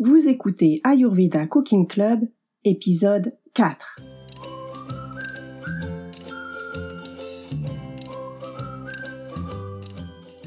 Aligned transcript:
Vous 0.00 0.28
écoutez 0.28 0.80
Ayurveda 0.84 1.48
Cooking 1.48 1.88
Club, 1.88 2.20
épisode 2.62 3.36
4. 3.54 3.96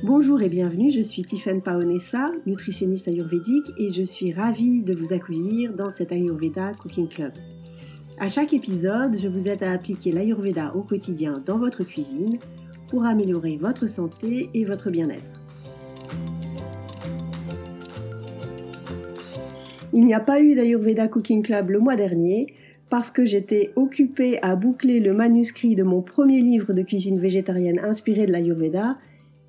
Bonjour 0.04 0.42
et 0.42 0.48
bienvenue, 0.48 0.90
je 0.90 1.02
suis 1.02 1.24
Tiffaine 1.24 1.62
Paonessa, 1.62 2.32
nutritionniste 2.46 3.10
ayurvédique 3.10 3.70
et 3.78 3.92
je 3.92 4.04
suis 4.04 4.32
ravie 4.32 4.84
de 4.84 4.96
vous 4.98 5.12
accueillir 5.12 5.74
dans 5.74 5.90
cet 5.90 6.14
Ayurveda 6.14 6.72
Cooking 6.82 7.10
Club. 7.10 7.34
À 8.20 8.30
chaque 8.30 8.54
épisode, 8.54 9.18
je 9.18 9.28
vous 9.28 9.50
aide 9.50 9.64
à 9.64 9.74
appliquer 9.74 10.14
l'Ayurveda 10.14 10.72
au 10.76 10.84
quotidien 10.84 11.34
dans 11.46 11.58
votre 11.58 11.84
cuisine 11.84 12.40
pour 12.88 13.04
améliorer 13.04 13.58
votre 13.58 13.88
santé 13.88 14.50
et 14.54 14.64
votre 14.64 14.90
bien-être. 14.92 15.41
Il 19.94 20.06
n'y 20.06 20.14
a 20.14 20.20
pas 20.22 20.42
eu 20.42 20.56
d'Ayurveda 20.56 21.08
Cooking 21.08 21.44
Club 21.44 21.70
le 21.70 21.80
mois 21.80 21.98
dernier 21.98 22.54
parce 22.90 23.12
que 23.12 23.26
j'étais 23.26 23.72
occupée 23.76 24.40
à 24.42 24.56
boucler 24.56 25.00
le 25.00 25.14
manuscrit 25.14 25.76
de 25.76 25.84
mon 25.84 26.02
premier 26.02 26.42
livre 26.42 26.74
de 26.74 26.82
cuisine 26.82 27.20
végétarienne 27.20 27.80
inspiré 27.80 28.26
de 28.26 28.32
l'Ayurveda 28.32 28.98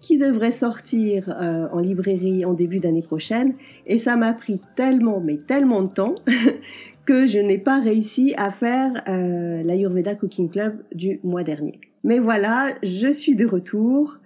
qui 0.01 0.19
devrait 0.19 0.51
sortir 0.51 1.29
euh, 1.41 1.69
en 1.73 1.79
librairie 1.79 2.45
en 2.45 2.55
début 2.55 2.81
d'année 2.81 3.03
prochaine. 3.03 3.55
Et 3.87 3.99
ça 3.99 4.17
m'a 4.17 4.33
pris 4.33 4.61
tellement, 4.75 5.21
mais 5.21 5.37
tellement 5.37 5.83
de 5.83 5.93
temps 5.93 6.17
que 7.07 7.25
je 7.27 7.39
n'ai 7.39 7.59
pas 7.59 7.81
réussi 7.81 8.35
à 8.37 8.51
faire 8.51 9.03
euh, 9.09 9.63
l'Ayurveda 9.63 10.17
Cooking 10.17 10.51
Club 10.51 10.83
du 10.93 11.21
mois 11.23 11.45
dernier. 11.45 11.81
Mais 12.03 12.19
voilà, 12.19 12.75
je 12.83 13.13
suis 13.13 13.37
de 13.37 13.47
retour. 13.47 14.19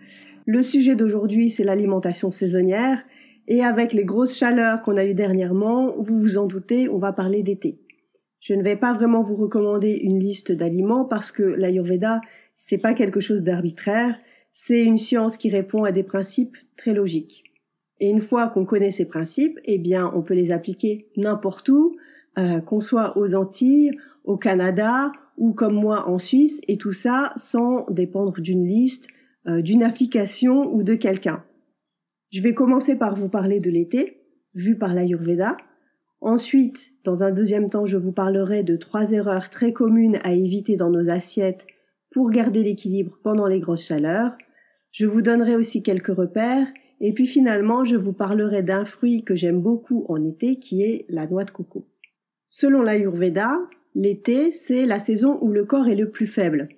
Le 0.46 0.62
sujet 0.62 0.94
d'aujourd'hui, 0.94 1.50
c'est 1.50 1.64
l'alimentation 1.64 2.30
saisonnière. 2.30 3.02
Et 3.48 3.62
avec 3.62 3.92
les 3.92 4.04
grosses 4.04 4.36
chaleurs 4.36 4.82
qu'on 4.82 4.96
a 4.96 5.04
eues 5.04 5.14
dernièrement, 5.14 5.94
vous 5.98 6.20
vous 6.20 6.38
en 6.38 6.46
doutez, 6.46 6.88
on 6.88 6.98
va 6.98 7.12
parler 7.12 7.42
d'été. 7.42 7.78
Je 8.40 8.54
ne 8.54 8.62
vais 8.62 8.76
pas 8.76 8.92
vraiment 8.92 9.22
vous 9.22 9.36
recommander 9.36 9.92
une 9.92 10.20
liste 10.20 10.52
d'aliments 10.52 11.04
parce 11.04 11.32
que 11.32 11.42
l'Ayurveda, 11.42 12.20
c'est 12.56 12.78
pas 12.78 12.94
quelque 12.94 13.20
chose 13.20 13.42
d'arbitraire 13.42 14.16
c'est 14.58 14.82
une 14.82 14.96
science 14.96 15.36
qui 15.36 15.50
répond 15.50 15.84
à 15.84 15.92
des 15.92 16.02
principes 16.02 16.56
très 16.78 16.94
logiques. 16.94 17.44
Et 18.00 18.08
une 18.08 18.22
fois 18.22 18.48
qu'on 18.48 18.64
connaît 18.64 18.90
ces 18.90 19.04
principes, 19.04 19.60
eh 19.66 19.76
bien, 19.76 20.10
on 20.14 20.22
peut 20.22 20.32
les 20.32 20.50
appliquer 20.50 21.10
n'importe 21.18 21.68
où, 21.68 21.98
euh, 22.38 22.60
qu'on 22.62 22.80
soit 22.80 23.18
aux 23.18 23.34
Antilles, 23.34 23.90
au 24.24 24.38
Canada 24.38 25.12
ou 25.36 25.52
comme 25.52 25.74
moi 25.74 26.08
en 26.08 26.18
Suisse, 26.18 26.62
et 26.68 26.78
tout 26.78 26.92
ça 26.92 27.34
sans 27.36 27.84
dépendre 27.90 28.40
d'une 28.40 28.66
liste, 28.66 29.08
euh, 29.46 29.60
d'une 29.60 29.82
application 29.82 30.74
ou 30.74 30.82
de 30.82 30.94
quelqu'un. 30.94 31.44
Je 32.30 32.42
vais 32.42 32.54
commencer 32.54 32.96
par 32.96 33.14
vous 33.14 33.28
parler 33.28 33.60
de 33.60 33.70
l'été, 33.70 34.22
vu 34.54 34.76
par 34.76 34.94
l'Ayurveda. 34.94 35.56
Ensuite, 36.20 36.92
dans 37.04 37.22
un 37.22 37.30
deuxième 37.30 37.68
temps, 37.68 37.86
je 37.86 37.96
vous 37.96 38.12
parlerai 38.12 38.62
de 38.62 38.76
trois 38.76 39.12
erreurs 39.12 39.50
très 39.50 39.72
communes 39.72 40.18
à 40.24 40.32
éviter 40.32 40.76
dans 40.76 40.90
nos 40.90 41.08
assiettes 41.08 41.66
pour 42.10 42.30
garder 42.30 42.62
l'équilibre 42.62 43.18
pendant 43.22 43.46
les 43.46 43.60
grosses 43.60 43.86
chaleurs. 43.86 44.36
Je 44.90 45.06
vous 45.06 45.20
donnerai 45.20 45.56
aussi 45.56 45.82
quelques 45.82 46.16
repères 46.16 46.66
et 47.00 47.12
puis 47.12 47.26
finalement 47.26 47.84
je 47.84 47.96
vous 47.96 48.14
parlerai 48.14 48.62
d'un 48.62 48.86
fruit 48.86 49.22
que 49.22 49.34
j'aime 49.34 49.60
beaucoup 49.60 50.06
en 50.08 50.24
été 50.24 50.58
qui 50.58 50.82
est 50.82 51.04
la 51.10 51.26
noix 51.26 51.44
de 51.44 51.50
coco. 51.50 51.86
Selon 52.48 52.80
l'Ayurveda, 52.80 53.58
l'été 53.94 54.50
c'est 54.50 54.86
la 54.86 54.98
saison 54.98 55.38
où 55.42 55.52
le 55.52 55.66
corps 55.66 55.88
est 55.88 55.96
le 55.96 56.10
plus 56.10 56.26
faible. 56.26 56.68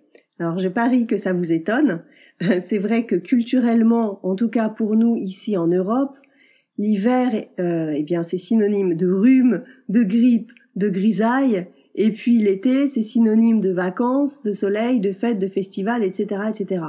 Alors 0.41 0.59
je 0.59 0.69
parie 0.69 1.07
que 1.07 1.17
ça 1.17 1.33
vous 1.33 1.53
étonne. 1.53 2.03
C'est 2.61 2.79
vrai 2.79 3.05
que 3.05 3.17
culturellement, 3.17 4.21
en 4.23 4.37
tout 4.37 4.49
cas 4.49 4.69
pour 4.69 4.97
nous 4.97 5.17
ici 5.17 5.57
en 5.57 5.67
Europe, 5.67 6.17
l'hiver, 6.77 7.47
euh, 7.59 7.93
eh 7.95 8.03
bien 8.03 8.23
c'est 8.23 8.39
synonyme 8.39 8.95
de 8.95 9.11
rhume, 9.11 9.65
de 9.89 10.03
grippe, 10.05 10.53
de 10.77 10.89
grisaille, 10.89 11.67
et 11.97 12.13
puis 12.13 12.39
l'été 12.39 12.87
c'est 12.87 13.03
synonyme 13.03 13.61
de 13.61 13.71
vacances, 13.71 14.43
de 14.45 14.53
soleil, 14.53 15.01
de 15.01 15.13
fêtes, 15.13 15.41
de 15.41 15.49
festivals, 15.49 16.05
etc., 16.05 16.43
etc. 16.49 16.83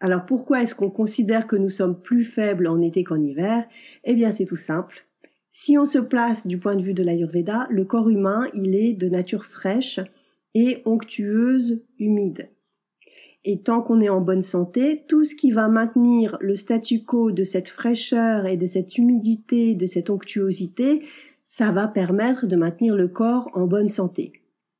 Alors 0.00 0.24
pourquoi 0.24 0.62
est-ce 0.62 0.74
qu'on 0.74 0.90
considère 0.90 1.46
que 1.46 1.56
nous 1.56 1.70
sommes 1.70 2.00
plus 2.00 2.24
faibles 2.24 2.66
en 2.66 2.80
été 2.80 3.04
qu'en 3.04 3.22
hiver? 3.22 3.66
Eh 4.04 4.14
bien 4.14 4.32
c'est 4.32 4.46
tout 4.46 4.56
simple. 4.56 5.06
Si 5.52 5.78
on 5.78 5.84
se 5.84 5.98
place 5.98 6.46
du 6.46 6.58
point 6.58 6.74
de 6.74 6.82
vue 6.82 6.94
de 6.94 7.02
l'Ayurveda, 7.02 7.68
le 7.70 7.84
corps 7.84 8.08
humain, 8.08 8.48
il 8.54 8.74
est 8.74 8.94
de 8.94 9.08
nature 9.08 9.44
fraîche 9.44 10.00
et 10.54 10.82
onctueuse, 10.84 11.84
humide. 11.98 12.48
Et 13.44 13.60
tant 13.60 13.82
qu'on 13.82 14.00
est 14.00 14.08
en 14.08 14.20
bonne 14.20 14.42
santé, 14.42 15.04
tout 15.06 15.24
ce 15.24 15.34
qui 15.34 15.52
va 15.52 15.68
maintenir 15.68 16.38
le 16.40 16.56
statu 16.56 17.04
quo 17.04 17.30
de 17.30 17.44
cette 17.44 17.68
fraîcheur 17.68 18.46
et 18.46 18.56
de 18.56 18.66
cette 18.66 18.96
humidité, 18.96 19.74
de 19.74 19.86
cette 19.86 20.08
onctuosité, 20.08 21.02
ça 21.46 21.70
va 21.70 21.86
permettre 21.86 22.46
de 22.46 22.56
maintenir 22.56 22.96
le 22.96 23.08
corps 23.08 23.50
en 23.52 23.66
bonne 23.66 23.90
santé. 23.90 24.32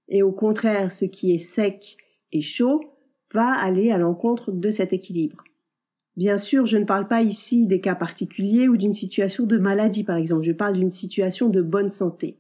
Et 0.08 0.22
au 0.22 0.32
contraire, 0.32 0.92
ce 0.92 1.04
qui 1.04 1.34
est 1.34 1.38
sec 1.38 1.98
et 2.32 2.40
chaud, 2.40 2.80
va 3.32 3.50
aller 3.50 3.90
à 3.90 3.98
l'encontre 3.98 4.52
de 4.52 4.70
cet 4.70 4.92
équilibre. 4.92 5.44
Bien 6.16 6.38
sûr, 6.38 6.66
je 6.66 6.78
ne 6.78 6.84
parle 6.84 7.08
pas 7.08 7.22
ici 7.22 7.66
des 7.66 7.80
cas 7.80 7.96
particuliers 7.96 8.68
ou 8.68 8.76
d'une 8.76 8.92
situation 8.92 9.44
de 9.44 9.58
maladie, 9.58 10.04
par 10.04 10.16
exemple. 10.16 10.44
Je 10.44 10.52
parle 10.52 10.74
d'une 10.74 10.90
situation 10.90 11.48
de 11.48 11.60
bonne 11.60 11.88
santé. 11.88 12.38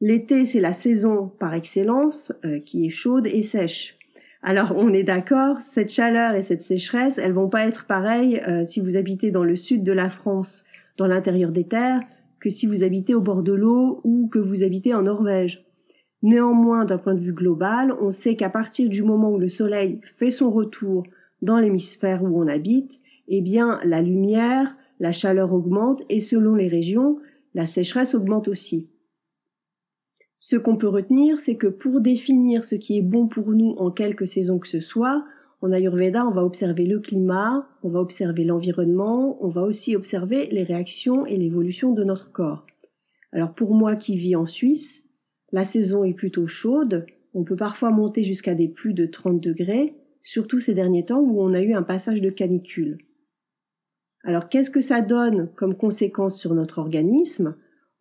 L'été, 0.00 0.46
c'est 0.46 0.60
la 0.60 0.74
saison 0.74 1.28
par 1.28 1.54
excellence 1.54 2.32
euh, 2.44 2.60
qui 2.60 2.86
est 2.86 2.90
chaude 2.90 3.26
et 3.26 3.42
sèche. 3.42 3.98
Alors, 4.46 4.74
on 4.76 4.92
est 4.92 5.04
d'accord, 5.04 5.62
cette 5.62 5.90
chaleur 5.90 6.34
et 6.34 6.42
cette 6.42 6.62
sécheresse, 6.62 7.16
elles 7.16 7.32
vont 7.32 7.48
pas 7.48 7.66
être 7.66 7.86
pareilles 7.86 8.42
euh, 8.46 8.66
si 8.66 8.78
vous 8.78 8.94
habitez 8.94 9.30
dans 9.30 9.42
le 9.42 9.56
sud 9.56 9.82
de 9.82 9.92
la 9.92 10.10
France, 10.10 10.64
dans 10.98 11.06
l'intérieur 11.06 11.50
des 11.50 11.64
terres, 11.64 12.02
que 12.40 12.50
si 12.50 12.66
vous 12.66 12.82
habitez 12.82 13.14
au 13.14 13.22
bord 13.22 13.42
de 13.42 13.54
l'eau 13.54 14.02
ou 14.04 14.28
que 14.28 14.38
vous 14.38 14.62
habitez 14.62 14.92
en 14.92 15.04
Norvège. 15.04 15.64
Néanmoins, 16.22 16.84
d'un 16.84 16.98
point 16.98 17.14
de 17.14 17.20
vue 17.20 17.32
global, 17.32 17.94
on 18.02 18.10
sait 18.10 18.36
qu'à 18.36 18.50
partir 18.50 18.90
du 18.90 19.02
moment 19.02 19.30
où 19.30 19.38
le 19.38 19.48
Soleil 19.48 20.02
fait 20.18 20.30
son 20.30 20.50
retour 20.50 21.04
dans 21.40 21.58
l'hémisphère 21.58 22.22
où 22.22 22.38
on 22.38 22.46
habite, 22.46 23.00
eh 23.28 23.40
bien, 23.40 23.80
la 23.82 24.02
lumière, 24.02 24.76
la 25.00 25.12
chaleur 25.12 25.54
augmente 25.54 26.02
et 26.10 26.20
selon 26.20 26.54
les 26.54 26.68
régions, 26.68 27.16
la 27.54 27.64
sécheresse 27.64 28.14
augmente 28.14 28.48
aussi. 28.48 28.88
Ce 30.46 30.56
qu'on 30.56 30.76
peut 30.76 30.88
retenir, 30.88 31.38
c'est 31.38 31.56
que 31.56 31.68
pour 31.68 32.02
définir 32.02 32.64
ce 32.64 32.74
qui 32.74 32.98
est 32.98 33.02
bon 33.02 33.28
pour 33.28 33.52
nous 33.52 33.70
en 33.78 33.90
quelque 33.90 34.26
saison 34.26 34.58
que 34.58 34.68
ce 34.68 34.80
soit, 34.80 35.24
en 35.62 35.72
Ayurveda, 35.72 36.26
on 36.26 36.32
va 36.32 36.44
observer 36.44 36.84
le 36.84 37.00
climat, 37.00 37.66
on 37.82 37.88
va 37.88 38.00
observer 38.00 38.44
l'environnement, 38.44 39.42
on 39.42 39.48
va 39.48 39.62
aussi 39.62 39.96
observer 39.96 40.48
les 40.52 40.62
réactions 40.62 41.24
et 41.24 41.38
l'évolution 41.38 41.92
de 41.92 42.04
notre 42.04 42.30
corps. 42.30 42.66
Alors 43.32 43.54
pour 43.54 43.74
moi 43.74 43.96
qui 43.96 44.18
vis 44.18 44.36
en 44.36 44.44
Suisse, 44.44 45.02
la 45.50 45.64
saison 45.64 46.04
est 46.04 46.12
plutôt 46.12 46.46
chaude, 46.46 47.06
on 47.32 47.44
peut 47.44 47.56
parfois 47.56 47.88
monter 47.88 48.22
jusqu'à 48.22 48.54
des 48.54 48.68
plus 48.68 48.92
de 48.92 49.06
30 49.06 49.40
degrés, 49.40 49.94
surtout 50.20 50.60
ces 50.60 50.74
derniers 50.74 51.06
temps 51.06 51.20
où 51.20 51.40
on 51.40 51.54
a 51.54 51.62
eu 51.62 51.72
un 51.72 51.82
passage 51.82 52.20
de 52.20 52.28
canicule. 52.28 52.98
Alors 54.24 54.50
qu'est-ce 54.50 54.70
que 54.70 54.82
ça 54.82 55.00
donne 55.00 55.48
comme 55.56 55.74
conséquence 55.74 56.38
sur 56.38 56.52
notre 56.52 56.80
organisme? 56.80 57.56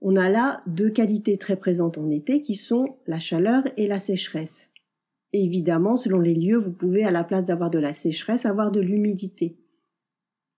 On 0.05 0.17
a 0.17 0.29
là 0.29 0.61
deux 0.67 0.89
qualités 0.89 1.37
très 1.37 1.55
présentes 1.55 1.97
en 1.97 2.11
été 2.11 2.41
qui 2.41 2.55
sont 2.55 2.97
la 3.07 3.19
chaleur 3.19 3.63
et 3.77 3.87
la 3.87 4.01
sécheresse. 4.01 4.69
évidemment, 5.31 5.95
selon 5.95 6.19
les 6.19 6.35
lieux, 6.35 6.57
vous 6.57 6.73
pouvez 6.73 7.05
à 7.05 7.11
la 7.11 7.23
place 7.23 7.45
d'avoir 7.45 7.69
de 7.69 7.79
la 7.79 7.93
sécheresse 7.93 8.45
avoir 8.45 8.69
de 8.69 8.81
l'humidité. 8.81 9.55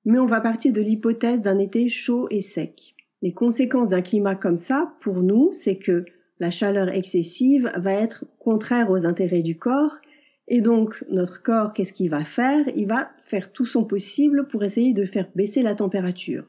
Mais 0.03 0.17
on 0.17 0.25
va 0.25 0.41
partir 0.41 0.73
de 0.73 0.81
l'hypothèse 0.81 1.43
d'un 1.43 1.59
été 1.59 1.87
chaud 1.89 2.27
et 2.31 2.41
sec. 2.41 2.95
Les 3.21 3.33
conséquences 3.33 3.89
d'un 3.89 4.01
climat 4.01 4.35
comme 4.35 4.57
ça, 4.57 4.95
pour 4.99 5.21
nous, 5.21 5.53
c'est 5.53 5.77
que 5.77 6.05
la 6.39 6.49
chaleur 6.49 6.89
excessive 6.89 7.71
va 7.77 7.93
être 7.93 8.25
contraire 8.39 8.89
aux 8.89 9.05
intérêts 9.05 9.43
du 9.43 9.57
corps 9.57 10.01
et 10.47 10.61
donc 10.61 11.03
notre 11.09 11.43
corps, 11.43 11.71
qu'est-ce 11.73 11.93
qu'il 11.93 12.09
va 12.09 12.25
faire? 12.25 12.65
Il 12.75 12.87
va 12.87 13.11
faire 13.25 13.51
tout 13.51 13.65
son 13.65 13.85
possible 13.85 14.47
pour 14.47 14.63
essayer 14.63 14.93
de 14.93 15.05
faire 15.05 15.29
baisser 15.35 15.61
la 15.61 15.75
température. 15.75 16.47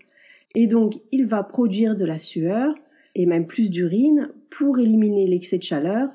Et 0.55 0.67
donc 0.67 0.95
il 1.13 1.27
va 1.27 1.43
produire 1.43 1.95
de 1.95 2.07
la 2.07 2.19
sueur 2.19 2.75
et 3.17 3.25
même 3.25 3.47
plus 3.47 3.71
d'urine 3.71 4.29
pour 4.51 4.79
éliminer 4.79 5.27
l'excès 5.27 5.57
de 5.57 5.63
chaleur. 5.63 6.11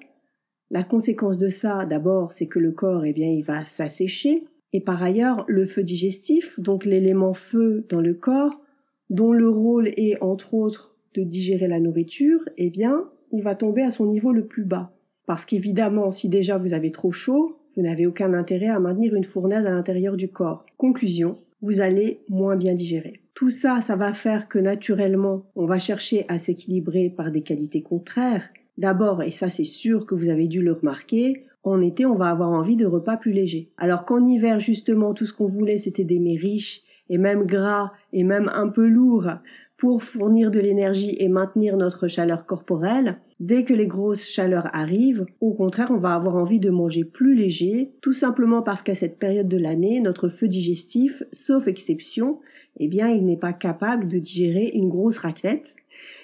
La 0.69 0.83
conséquence 0.83 1.39
de 1.39 1.49
ça, 1.49 1.85
d'abord, 1.85 2.31
c'est 2.31 2.45
que 2.45 2.59
le 2.59 2.71
corps, 2.71 3.05
eh 3.05 3.11
bien, 3.11 3.27
il 3.27 3.43
va 3.43 3.65
s'assécher. 3.65 4.45
Et 4.71 4.81
par 4.81 5.03
ailleurs, 5.03 5.43
le 5.47 5.65
feu 5.65 5.83
digestif, 5.83 6.59
donc 6.59 6.85
l'élément 6.85 7.33
feu 7.33 7.85
dans 7.89 7.99
le 7.99 8.13
corps, 8.13 8.61
dont 9.09 9.33
le 9.33 9.49
rôle 9.49 9.89
est 9.97 10.21
entre 10.21 10.53
autres 10.53 10.95
de 11.15 11.23
digérer 11.23 11.67
la 11.67 11.79
nourriture, 11.79 12.47
eh 12.57 12.69
bien, 12.69 13.09
il 13.31 13.41
va 13.41 13.55
tomber 13.55 13.81
à 13.81 13.91
son 13.91 14.05
niveau 14.05 14.31
le 14.31 14.45
plus 14.45 14.63
bas. 14.63 14.93
Parce 15.25 15.43
qu'évidemment, 15.43 16.11
si 16.11 16.29
déjà 16.29 16.59
vous 16.59 16.73
avez 16.73 16.91
trop 16.91 17.11
chaud, 17.11 17.57
vous 17.75 17.81
n'avez 17.81 18.05
aucun 18.05 18.33
intérêt 18.33 18.67
à 18.67 18.79
maintenir 18.79 19.15
une 19.15 19.23
fournaise 19.23 19.65
à 19.65 19.71
l'intérieur 19.71 20.17
du 20.17 20.29
corps. 20.29 20.67
Conclusion, 20.77 21.39
vous 21.61 21.79
allez 21.81 22.21
moins 22.29 22.55
bien 22.55 22.75
digérer. 22.75 23.20
Tout 23.41 23.49
ça, 23.49 23.81
ça 23.81 23.95
va 23.95 24.13
faire 24.13 24.47
que 24.47 24.59
naturellement, 24.59 25.47
on 25.55 25.65
va 25.65 25.79
chercher 25.79 26.25
à 26.27 26.37
s'équilibrer 26.37 27.09
par 27.09 27.31
des 27.31 27.41
qualités 27.41 27.81
contraires. 27.81 28.47
D'abord, 28.77 29.23
et 29.23 29.31
ça 29.31 29.49
c'est 29.49 29.63
sûr 29.63 30.05
que 30.05 30.13
vous 30.13 30.29
avez 30.29 30.47
dû 30.47 30.61
le 30.61 30.73
remarquer, 30.73 31.47
en 31.63 31.81
été, 31.81 32.05
on 32.05 32.13
va 32.13 32.29
avoir 32.29 32.51
envie 32.51 32.75
de 32.75 32.85
repas 32.85 33.17
plus 33.17 33.31
légers. 33.31 33.71
Alors 33.79 34.05
qu'en 34.05 34.23
hiver, 34.23 34.59
justement, 34.59 35.15
tout 35.15 35.25
ce 35.25 35.33
qu'on 35.33 35.47
voulait, 35.47 35.79
c'était 35.79 36.03
des 36.03 36.19
mets 36.19 36.35
riches 36.35 36.83
et 37.09 37.17
même 37.17 37.47
gras 37.47 37.93
et 38.13 38.23
même 38.23 38.47
un 38.53 38.67
peu 38.67 38.87
lourds 38.87 39.31
pour 39.75 40.03
fournir 40.03 40.51
de 40.51 40.59
l'énergie 40.59 41.15
et 41.17 41.27
maintenir 41.27 41.77
notre 41.77 42.07
chaleur 42.07 42.45
corporelle. 42.45 43.17
Dès 43.39 43.63
que 43.63 43.73
les 43.73 43.87
grosses 43.87 44.29
chaleurs 44.29 44.67
arrivent, 44.71 45.25
au 45.39 45.53
contraire, 45.53 45.89
on 45.89 45.97
va 45.97 46.13
avoir 46.13 46.35
envie 46.35 46.59
de 46.59 46.69
manger 46.69 47.05
plus 47.05 47.33
léger, 47.33 47.89
tout 48.01 48.13
simplement 48.13 48.61
parce 48.61 48.83
qu'à 48.83 48.93
cette 48.93 49.17
période 49.17 49.47
de 49.47 49.57
l'année, 49.57 49.99
notre 49.99 50.29
feu 50.29 50.47
digestif, 50.47 51.23
sauf 51.31 51.67
exception, 51.67 52.37
eh 52.77 52.87
bien, 52.87 53.09
il 53.09 53.25
n'est 53.25 53.37
pas 53.37 53.53
capable 53.53 54.07
de 54.07 54.19
digérer 54.19 54.71
une 54.73 54.89
grosse 54.89 55.17
raclette. 55.17 55.75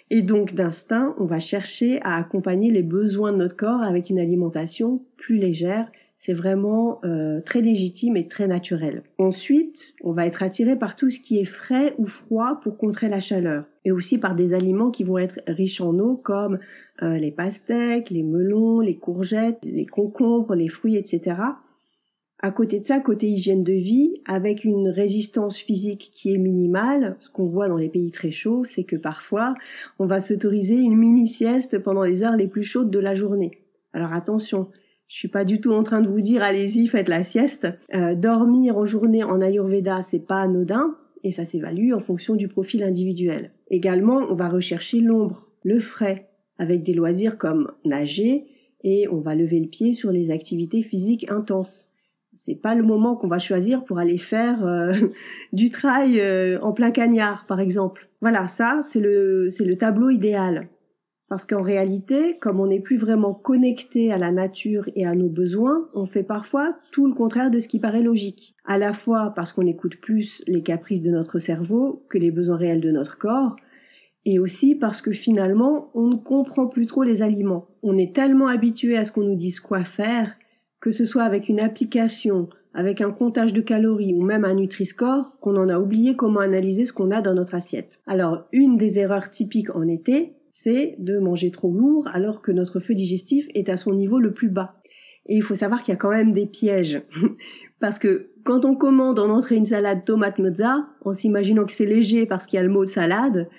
Et 0.10 0.22
donc, 0.22 0.54
d'instinct, 0.54 1.16
on 1.20 1.26
va 1.26 1.40
chercher 1.40 2.00
à 2.02 2.16
accompagner 2.16 2.72
les 2.72 2.84
besoins 2.84 3.32
de 3.32 3.38
notre 3.38 3.58
corps 3.58 3.82
avec 3.82 4.10
une 4.10 4.20
alimentation 4.20 5.02
plus 5.18 5.38
légère 5.38 5.92
c'est 6.20 6.34
vraiment 6.34 7.00
euh, 7.06 7.42
très 7.42 7.62
légitime 7.62 8.18
et 8.18 8.28
très 8.28 8.48
naturel. 8.48 9.04
Ensuite, 9.18 9.94
on 10.04 10.14
va 10.14 10.26
être 10.26 10.42
attiré 10.42 10.76
par 10.76 10.96
tout 10.96 11.10
ce 11.10 11.20
qui 11.20 11.40
est 11.40 11.46
frais 11.46 11.94
ou 11.98 12.06
froid 12.06 12.60
pour 12.62 12.78
contrer 12.78 13.08
la 13.08 13.20
chaleur, 13.20 13.66
et 13.86 13.92
aussi 13.92 14.18
par 14.18 14.36
des 14.36 14.54
aliments 14.54 14.90
qui 14.90 15.04
vont 15.04 15.20
être 15.20 15.40
riches 15.48 15.80
en 15.80 15.98
eau, 16.00 16.16
comme 16.16 16.58
euh, 17.04 17.18
les 17.18 17.32
pastèques, 17.32 18.10
les 18.10 18.24
melons, 18.24 18.80
les 18.80 18.96
courgettes, 18.96 19.60
les 19.64 19.86
concombres, 19.86 20.56
les 20.56 20.70
fruits, 20.70 20.96
etc. 20.96 21.36
À 22.40 22.52
côté 22.52 22.80
de 22.80 22.86
ça, 22.86 23.00
côté 23.00 23.28
hygiène 23.28 23.64
de 23.64 23.74
vie, 23.74 24.22
avec 24.26 24.64
une 24.64 24.90
résistance 24.90 25.58
physique 25.58 26.12
qui 26.14 26.34
est 26.34 26.38
minimale, 26.38 27.16
ce 27.20 27.32
qu'on 27.32 27.48
voit 27.48 27.68
dans 27.68 27.78
les 27.78 27.90
pays 27.90 28.12
très 28.12 28.30
chauds, 28.30 28.64
c'est 28.66 28.84
que 28.84 28.96
parfois, 28.96 29.56
on 29.98 30.06
va 30.06 30.22
s'autoriser 30.22 30.76
une 30.76 30.98
mini 30.98 31.28
sieste 31.28 31.80
pendant 31.80 32.04
les 32.04 32.22
heures 32.22 32.36
les 32.36 32.48
plus 32.48 32.64
chaudes 32.64 32.92
de 32.92 33.00
la 33.00 33.16
journée. 33.16 33.64
Alors 33.92 34.14
attention, 34.14 34.68
je 35.08 35.16
suis 35.16 35.28
pas 35.30 35.46
du 35.46 35.62
tout 35.62 35.72
en 35.72 35.82
train 35.82 36.02
de 36.02 36.10
vous 36.10 36.22
dire 36.22 36.44
allez-y, 36.44 36.86
faites 36.86 37.10
la 37.10 37.24
sieste. 37.24 37.68
Euh, 37.96 38.14
dormir 38.14 38.78
en 38.78 38.86
journée 38.86 39.24
en 39.24 39.42
Ayurveda, 39.42 40.04
c'est 40.04 40.26
pas 40.26 40.42
anodin 40.42 40.96
et 41.24 41.32
ça 41.32 41.44
s'évalue 41.46 41.94
en 41.94 42.00
fonction 42.00 42.36
du 42.36 42.48
profil 42.48 42.84
individuel. 42.84 43.52
Également, 43.72 44.20
on 44.30 44.36
va 44.36 44.48
rechercher 44.50 45.00
l'ombre, 45.00 45.48
le 45.64 45.80
frais, 45.80 46.30
avec 46.60 46.84
des 46.84 46.94
loisirs 46.94 47.40
comme 47.40 47.72
nager 47.84 48.46
et 48.84 49.08
on 49.08 49.22
va 49.22 49.34
lever 49.34 49.60
le 49.60 49.68
pied 49.68 49.94
sur 49.94 50.12
les 50.12 50.30
activités 50.30 50.84
physiques 50.84 51.32
intenses. 51.32 51.90
C'est 52.38 52.56
pas 52.56 52.76
le 52.76 52.84
moment 52.84 53.16
qu'on 53.16 53.28
va 53.28 53.40
choisir 53.40 53.84
pour 53.84 53.98
aller 53.98 54.20
faire 54.20 54.64
euh, 54.64 54.94
du 55.54 55.72
trail 55.72 56.20
euh, 56.20 56.60
en 56.62 56.72
plein 56.72 56.92
cagnard, 56.92 57.46
par 57.48 57.60
exemple. 57.60 58.10
Voilà, 58.22 58.48
ça 58.48 58.80
c'est 58.84 59.00
le 59.00 59.50
c'est 59.50 59.66
le 59.66 59.76
tableau 59.76 60.10
idéal. 60.10 60.70
Parce 61.30 61.46
qu'en 61.46 61.62
réalité, 61.62 62.38
comme 62.38 62.62
on 62.62 62.68
n'est 62.68 62.80
plus 62.80 62.96
vraiment 62.96 63.34
connecté 63.34 64.14
à 64.14 64.18
la 64.18 64.32
nature 64.32 64.88
et 64.96 65.06
à 65.06 65.14
nos 65.14 65.28
besoins, 65.28 65.90
on 65.94 66.06
fait 66.06 66.24
parfois 66.24 66.78
tout 66.92 67.06
le 67.06 67.14
contraire 67.14 67.52
de 67.52 67.60
ce 67.60 67.68
qui 67.68 67.80
paraît 67.80 68.04
logique. 68.04 68.56
À 68.66 68.78
la 68.78 68.94
fois 68.94 69.34
parce 69.36 69.52
qu'on 69.52 69.66
écoute 69.66 69.98
plus 69.98 70.42
les 70.48 70.64
caprices 70.64 71.04
de 71.04 71.12
notre 71.12 71.40
cerveau 71.40 72.06
que 72.08 72.18
les 72.18 72.32
besoins 72.32 72.56
réels 72.56 72.82
de 72.82 72.92
notre 72.92 73.18
corps, 73.18 73.58
et 74.26 74.40
aussi 74.40 74.76
parce 74.76 75.02
que 75.02 75.12
finalement, 75.12 75.90
on 75.96 76.08
ne 76.08 76.16
comprend 76.16 76.68
plus 76.68 76.86
trop 76.86 77.04
les 77.04 77.22
aliments. 77.22 77.68
On 77.82 77.98
est 77.98 78.14
tellement 78.14 78.48
habitué 78.48 78.96
à 78.96 79.04
ce 79.04 79.12
qu'on 79.12 79.24
nous 79.24 79.36
dise 79.36 79.60
quoi 79.60 79.84
faire, 79.84 80.36
que 80.80 80.92
ce 80.92 81.06
soit 81.06 81.24
avec 81.24 81.50
une 81.50 81.60
application, 81.60 82.50
avec 82.74 83.02
un 83.02 83.12
comptage 83.12 83.54
de 83.54 83.62
calories 83.62 84.14
ou 84.14 84.22
même 84.22 84.46
un 84.46 84.54
Nutri-Score, 84.54 85.38
qu'on 85.42 85.56
en 85.58 85.70
a 85.70 85.80
oublié 85.80 86.16
comment 86.16 86.40
analyser 86.40 86.86
ce 86.86 86.94
qu'on 86.94 87.12
a 87.12 87.22
dans 87.22 87.34
notre 87.34 87.56
assiette. 87.56 88.02
Alors, 88.06 88.46
une 88.52 88.78
des 88.78 89.00
erreurs 89.00 89.32
typiques 89.32 89.76
en 89.76 89.88
été, 89.88 90.34
c'est 90.52 90.96
de 91.00 91.18
manger 91.18 91.52
trop 91.52 91.72
lourd 91.72 92.08
alors 92.14 92.42
que 92.42 92.52
notre 92.52 92.80
feu 92.80 92.94
digestif 92.94 93.48
est 93.54 93.70
à 93.70 93.78
son 93.78 93.94
niveau 93.94 94.20
le 94.20 94.34
plus 94.34 94.50
bas. 94.50 94.76
Et 95.28 95.36
il 95.36 95.44
faut 95.44 95.56
savoir 95.56 95.84
qu'il 95.84 95.92
y 95.92 95.96
a 95.96 96.00
quand 96.00 96.10
même 96.10 96.34
des 96.34 96.46
pièges. 96.46 97.02
parce 97.80 98.00
que 98.00 98.30
quand 98.44 98.64
on 98.64 98.76
commande 98.76 99.20
en 99.20 99.30
entrée 99.30 99.56
une 99.56 99.66
salade 99.66 100.06
tomate 100.06 100.40
mozza, 100.40 100.88
en 101.04 101.14
s'imaginant 101.14 101.66
que 101.66 101.74
c'est 101.74 101.86
léger 101.86 102.26
parce 102.26 102.46
qu'il 102.46 102.58
y 102.58 102.60
a 102.60 102.64
le 102.64 102.70
mot 102.70 102.86
salade, 102.86 103.50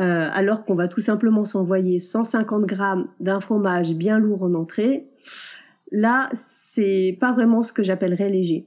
euh, 0.00 0.28
alors 0.32 0.64
qu'on 0.64 0.74
va 0.74 0.88
tout 0.88 1.00
simplement 1.00 1.44
s'envoyer 1.44 1.98
150 1.98 2.64
grammes 2.64 3.08
d'un 3.20 3.40
fromage 3.40 3.92
bien 3.94 4.18
lourd 4.18 4.44
en 4.44 4.54
entrée, 4.54 5.08
là, 5.90 6.28
c'est 6.34 7.16
pas 7.20 7.32
vraiment 7.32 7.62
ce 7.62 7.72
que 7.72 7.82
j'appellerais 7.82 8.28
léger. 8.28 8.66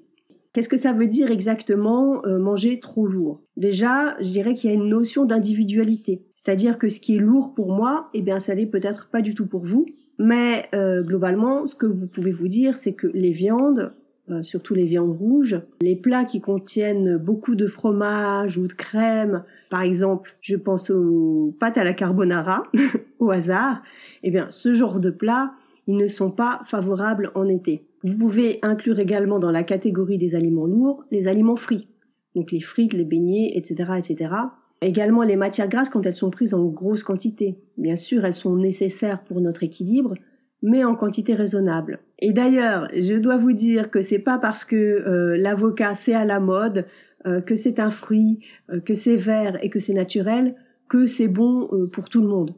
Qu'est-ce 0.53 0.67
que 0.67 0.77
ça 0.77 0.91
veut 0.91 1.07
dire 1.07 1.31
exactement 1.31 2.25
euh, 2.25 2.37
manger 2.37 2.81
trop 2.81 3.07
lourd? 3.07 3.41
Déjà, 3.55 4.17
je 4.21 4.31
dirais 4.31 4.53
qu'il 4.53 4.69
y 4.69 4.73
a 4.73 4.75
une 4.75 4.89
notion 4.89 5.25
d'individualité. 5.25 6.25
C'est-à-dire 6.35 6.77
que 6.77 6.89
ce 6.89 6.99
qui 6.99 7.15
est 7.15 7.19
lourd 7.19 7.53
pour 7.53 7.71
moi, 7.71 8.09
eh 8.13 8.21
bien, 8.21 8.41
ça 8.41 8.53
l'est 8.53 8.65
peut-être 8.65 9.09
pas 9.09 9.21
du 9.21 9.33
tout 9.33 9.47
pour 9.47 9.63
vous. 9.63 9.85
Mais 10.19 10.65
euh, 10.75 11.03
globalement, 11.03 11.65
ce 11.65 11.75
que 11.75 11.85
vous 11.85 12.05
pouvez 12.05 12.33
vous 12.33 12.49
dire, 12.49 12.75
c'est 12.75 12.93
que 12.93 13.07
les 13.07 13.31
viandes, 13.31 13.93
euh, 14.29 14.43
surtout 14.43 14.75
les 14.75 14.83
viandes 14.83 15.17
rouges, 15.17 15.61
les 15.81 15.95
plats 15.95 16.25
qui 16.25 16.41
contiennent 16.41 17.17
beaucoup 17.17 17.55
de 17.55 17.67
fromage 17.67 18.57
ou 18.57 18.67
de 18.67 18.73
crème, 18.73 19.43
par 19.69 19.81
exemple, 19.83 20.35
je 20.41 20.57
pense 20.57 20.89
aux 20.89 21.55
pâtes 21.61 21.77
à 21.77 21.85
la 21.85 21.93
carbonara, 21.93 22.63
au 23.19 23.31
hasard, 23.31 23.81
eh 24.23 24.31
bien, 24.31 24.47
ce 24.49 24.73
genre 24.73 24.99
de 24.99 25.11
plats, 25.11 25.53
ils 25.91 25.97
ne 25.97 26.07
sont 26.07 26.31
pas 26.31 26.61
favorables 26.63 27.31
en 27.35 27.49
été. 27.49 27.85
Vous 28.01 28.17
pouvez 28.17 28.59
inclure 28.61 28.99
également 28.99 29.39
dans 29.39 29.51
la 29.51 29.63
catégorie 29.63 30.17
des 30.17 30.35
aliments 30.35 30.65
lourds 30.65 31.03
les 31.11 31.27
aliments 31.27 31.57
frits, 31.57 31.89
donc 32.33 32.53
les 32.53 32.61
frites, 32.61 32.93
les 32.93 33.03
beignets, 33.03 33.51
etc., 33.55 33.91
etc. 33.97 34.33
Également 34.81 35.23
les 35.23 35.35
matières 35.35 35.67
grasses 35.67 35.89
quand 35.89 36.05
elles 36.05 36.13
sont 36.13 36.29
prises 36.29 36.53
en 36.53 36.63
grosse 36.63 37.03
quantité. 37.03 37.59
Bien 37.77 37.97
sûr, 37.97 38.23
elles 38.23 38.33
sont 38.33 38.55
nécessaires 38.55 39.21
pour 39.25 39.41
notre 39.41 39.63
équilibre, 39.63 40.13
mais 40.61 40.85
en 40.85 40.95
quantité 40.95 41.35
raisonnable. 41.35 41.99
Et 42.19 42.31
d'ailleurs, 42.31 42.87
je 42.93 43.15
dois 43.15 43.35
vous 43.35 43.51
dire 43.51 43.91
que 43.91 44.01
c'est 44.01 44.19
pas 44.19 44.37
parce 44.37 44.63
que 44.63 44.77
euh, 44.77 45.35
l'avocat 45.35 45.93
c'est 45.93 46.13
à 46.13 46.23
la 46.23 46.39
mode, 46.39 46.85
euh, 47.25 47.41
que 47.41 47.55
c'est 47.55 47.81
un 47.81 47.91
fruit, 47.91 48.39
euh, 48.69 48.79
que 48.79 48.93
c'est 48.93 49.17
vert 49.17 49.59
et 49.61 49.69
que 49.69 49.81
c'est 49.81 49.93
naturel, 49.93 50.55
que 50.87 51.05
c'est 51.05 51.27
bon 51.27 51.67
pour 51.91 52.07
tout 52.07 52.21
le 52.21 52.27
monde. 52.29 52.53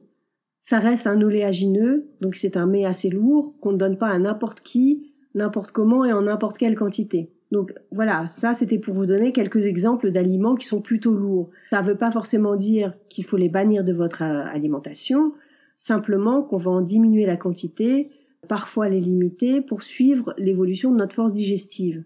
Ça 0.64 0.80
reste 0.80 1.08
un 1.08 1.22
oléagineux, 1.22 2.08
donc 2.22 2.36
c'est 2.36 2.56
un 2.56 2.66
mets 2.66 2.86
assez 2.86 3.10
lourd 3.10 3.54
qu'on 3.60 3.74
ne 3.74 3.78
donne 3.78 3.98
pas 3.98 4.08
à 4.08 4.18
n'importe 4.18 4.62
qui, 4.62 5.12
n'importe 5.36 5.72
comment 5.72 6.06
et 6.06 6.14
en 6.14 6.22
n'importe 6.22 6.58
quelle 6.58 6.76
quantité. 6.76 7.34
Donc 7.52 7.74
voilà, 7.92 8.28
ça 8.28 8.54
c'était 8.54 8.80
pour 8.80 8.94
vous 8.94 9.06
donner 9.06 9.34
quelques 9.34 9.66
exemples 9.66 10.12
d'aliments 10.12 10.56
qui 10.56 10.66
sont 10.66 10.82
plutôt 10.82 11.14
lourds. 11.14 11.50
Ça 11.70 11.82
ne 11.82 11.88
veut 11.88 11.98
pas 11.98 12.12
forcément 12.12 12.56
dire 12.56 12.94
qu'il 13.10 13.26
faut 13.26 13.36
les 13.36 13.50
bannir 13.50 13.84
de 13.84 13.92
votre 13.92 14.24
euh, 14.24 14.46
alimentation, 14.46 15.34
simplement 15.76 16.42
qu'on 16.42 16.58
va 16.58 16.72
en 16.72 16.82
diminuer 16.82 17.26
la 17.26 17.36
quantité, 17.36 18.12
parfois 18.48 18.88
les 18.88 19.02
limiter 19.02 19.60
pour 19.60 19.84
suivre 19.84 20.34
l'évolution 20.38 20.92
de 20.92 20.98
notre 20.98 21.16
force 21.16 21.34
digestive. 21.34 22.06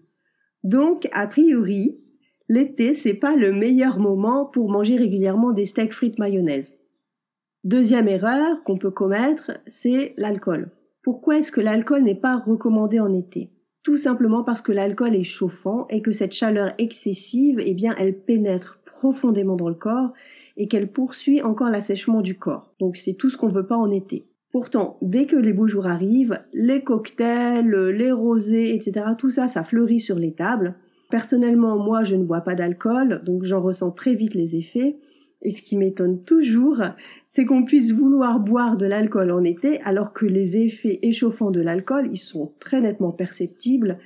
Donc, 0.64 1.08
a 1.12 1.28
priori, 1.28 2.00
l'été, 2.48 2.92
c'est 2.92 3.14
pas 3.14 3.36
le 3.36 3.52
meilleur 3.52 4.00
moment 4.00 4.46
pour 4.46 4.68
manger 4.68 4.96
régulièrement 4.96 5.52
des 5.52 5.66
steaks 5.66 5.94
frites 5.94 6.18
mayonnaise. 6.18 6.77
Deuxième 7.64 8.06
erreur 8.06 8.62
qu'on 8.62 8.78
peut 8.78 8.92
commettre, 8.92 9.50
c'est 9.66 10.14
l'alcool. 10.16 10.70
Pourquoi 11.02 11.38
est-ce 11.38 11.50
que 11.50 11.60
l'alcool 11.60 12.04
n'est 12.04 12.14
pas 12.14 12.36
recommandé 12.36 13.00
en 13.00 13.12
été? 13.12 13.50
Tout 13.82 13.96
simplement 13.96 14.44
parce 14.44 14.60
que 14.60 14.70
l'alcool 14.70 15.16
est 15.16 15.24
chauffant 15.24 15.88
et 15.88 16.00
que 16.00 16.12
cette 16.12 16.32
chaleur 16.32 16.72
excessive, 16.78 17.60
eh 17.60 17.74
bien, 17.74 17.96
elle 17.98 18.16
pénètre 18.16 18.80
profondément 18.86 19.56
dans 19.56 19.68
le 19.68 19.74
corps 19.74 20.12
et 20.56 20.68
qu'elle 20.68 20.92
poursuit 20.92 21.42
encore 21.42 21.70
l'assèchement 21.70 22.20
du 22.20 22.38
corps. 22.38 22.74
Donc 22.78 22.96
c'est 22.96 23.14
tout 23.14 23.28
ce 23.28 23.36
qu'on 23.36 23.48
veut 23.48 23.66
pas 23.66 23.76
en 23.76 23.90
été. 23.90 24.28
Pourtant, 24.52 24.96
dès 25.02 25.26
que 25.26 25.36
les 25.36 25.52
beaux 25.52 25.68
jours 25.68 25.88
arrivent, 25.88 26.40
les 26.52 26.82
cocktails, 26.82 27.70
les 27.70 28.12
rosés, 28.12 28.74
etc., 28.74 29.06
tout 29.18 29.30
ça, 29.30 29.48
ça 29.48 29.64
fleurit 29.64 30.00
sur 30.00 30.18
les 30.18 30.32
tables. 30.32 30.76
Personnellement, 31.10 31.76
moi, 31.76 32.04
je 32.04 32.14
ne 32.14 32.24
bois 32.24 32.40
pas 32.40 32.54
d'alcool, 32.54 33.22
donc 33.24 33.42
j'en 33.42 33.60
ressens 33.60 33.90
très 33.90 34.14
vite 34.14 34.34
les 34.34 34.56
effets. 34.56 34.96
Et 35.42 35.50
ce 35.50 35.62
qui 35.62 35.76
m'étonne 35.76 36.24
toujours, 36.24 36.82
c'est 37.26 37.44
qu'on 37.44 37.64
puisse 37.64 37.92
vouloir 37.92 38.40
boire 38.40 38.76
de 38.76 38.86
l'alcool 38.86 39.30
en 39.30 39.44
été 39.44 39.80
alors 39.82 40.12
que 40.12 40.26
les 40.26 40.56
effets 40.56 40.98
échauffants 41.02 41.50
de 41.50 41.60
l'alcool, 41.60 42.08
ils 42.10 42.18
sont 42.18 42.52
très 42.58 42.80
nettement 42.80 43.12
perceptibles 43.12 43.98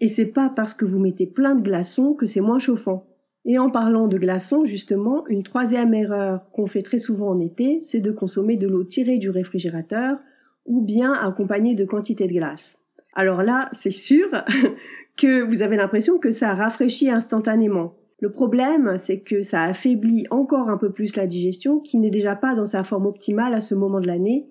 et 0.00 0.08
c'est 0.08 0.26
pas 0.26 0.48
parce 0.48 0.74
que 0.74 0.86
vous 0.86 0.98
mettez 0.98 1.26
plein 1.26 1.54
de 1.54 1.62
glaçons 1.62 2.14
que 2.14 2.26
c'est 2.26 2.40
moins 2.40 2.58
chauffant. 2.58 3.06
Et 3.44 3.58
en 3.58 3.70
parlant 3.70 4.06
de 4.06 4.18
glaçons, 4.18 4.64
justement, 4.64 5.26
une 5.28 5.42
troisième 5.42 5.94
erreur 5.94 6.50
qu'on 6.52 6.66
fait 6.66 6.82
très 6.82 6.98
souvent 6.98 7.28
en 7.28 7.40
été, 7.40 7.80
c'est 7.82 8.00
de 8.00 8.10
consommer 8.10 8.56
de 8.56 8.66
l'eau 8.66 8.84
tirée 8.84 9.18
du 9.18 9.30
réfrigérateur 9.30 10.18
ou 10.66 10.82
bien 10.82 11.12
accompagnée 11.12 11.74
de 11.74 11.84
quantité 11.84 12.26
de 12.26 12.32
glace. 12.32 12.78
Alors 13.14 13.42
là, 13.42 13.68
c'est 13.72 13.90
sûr 13.90 14.28
que 15.16 15.42
vous 15.42 15.62
avez 15.62 15.76
l'impression 15.76 16.18
que 16.18 16.30
ça 16.30 16.54
rafraîchit 16.54 17.10
instantanément. 17.10 17.94
Le 18.20 18.30
problème, 18.30 18.96
c'est 18.98 19.20
que 19.20 19.40
ça 19.40 19.62
affaiblit 19.62 20.26
encore 20.30 20.68
un 20.68 20.76
peu 20.76 20.90
plus 20.90 21.16
la 21.16 21.26
digestion 21.26 21.80
qui 21.80 21.96
n'est 21.96 22.10
déjà 22.10 22.36
pas 22.36 22.54
dans 22.54 22.66
sa 22.66 22.84
forme 22.84 23.06
optimale 23.06 23.54
à 23.54 23.62
ce 23.62 23.74
moment 23.74 24.00
de 24.00 24.06
l'année. 24.06 24.46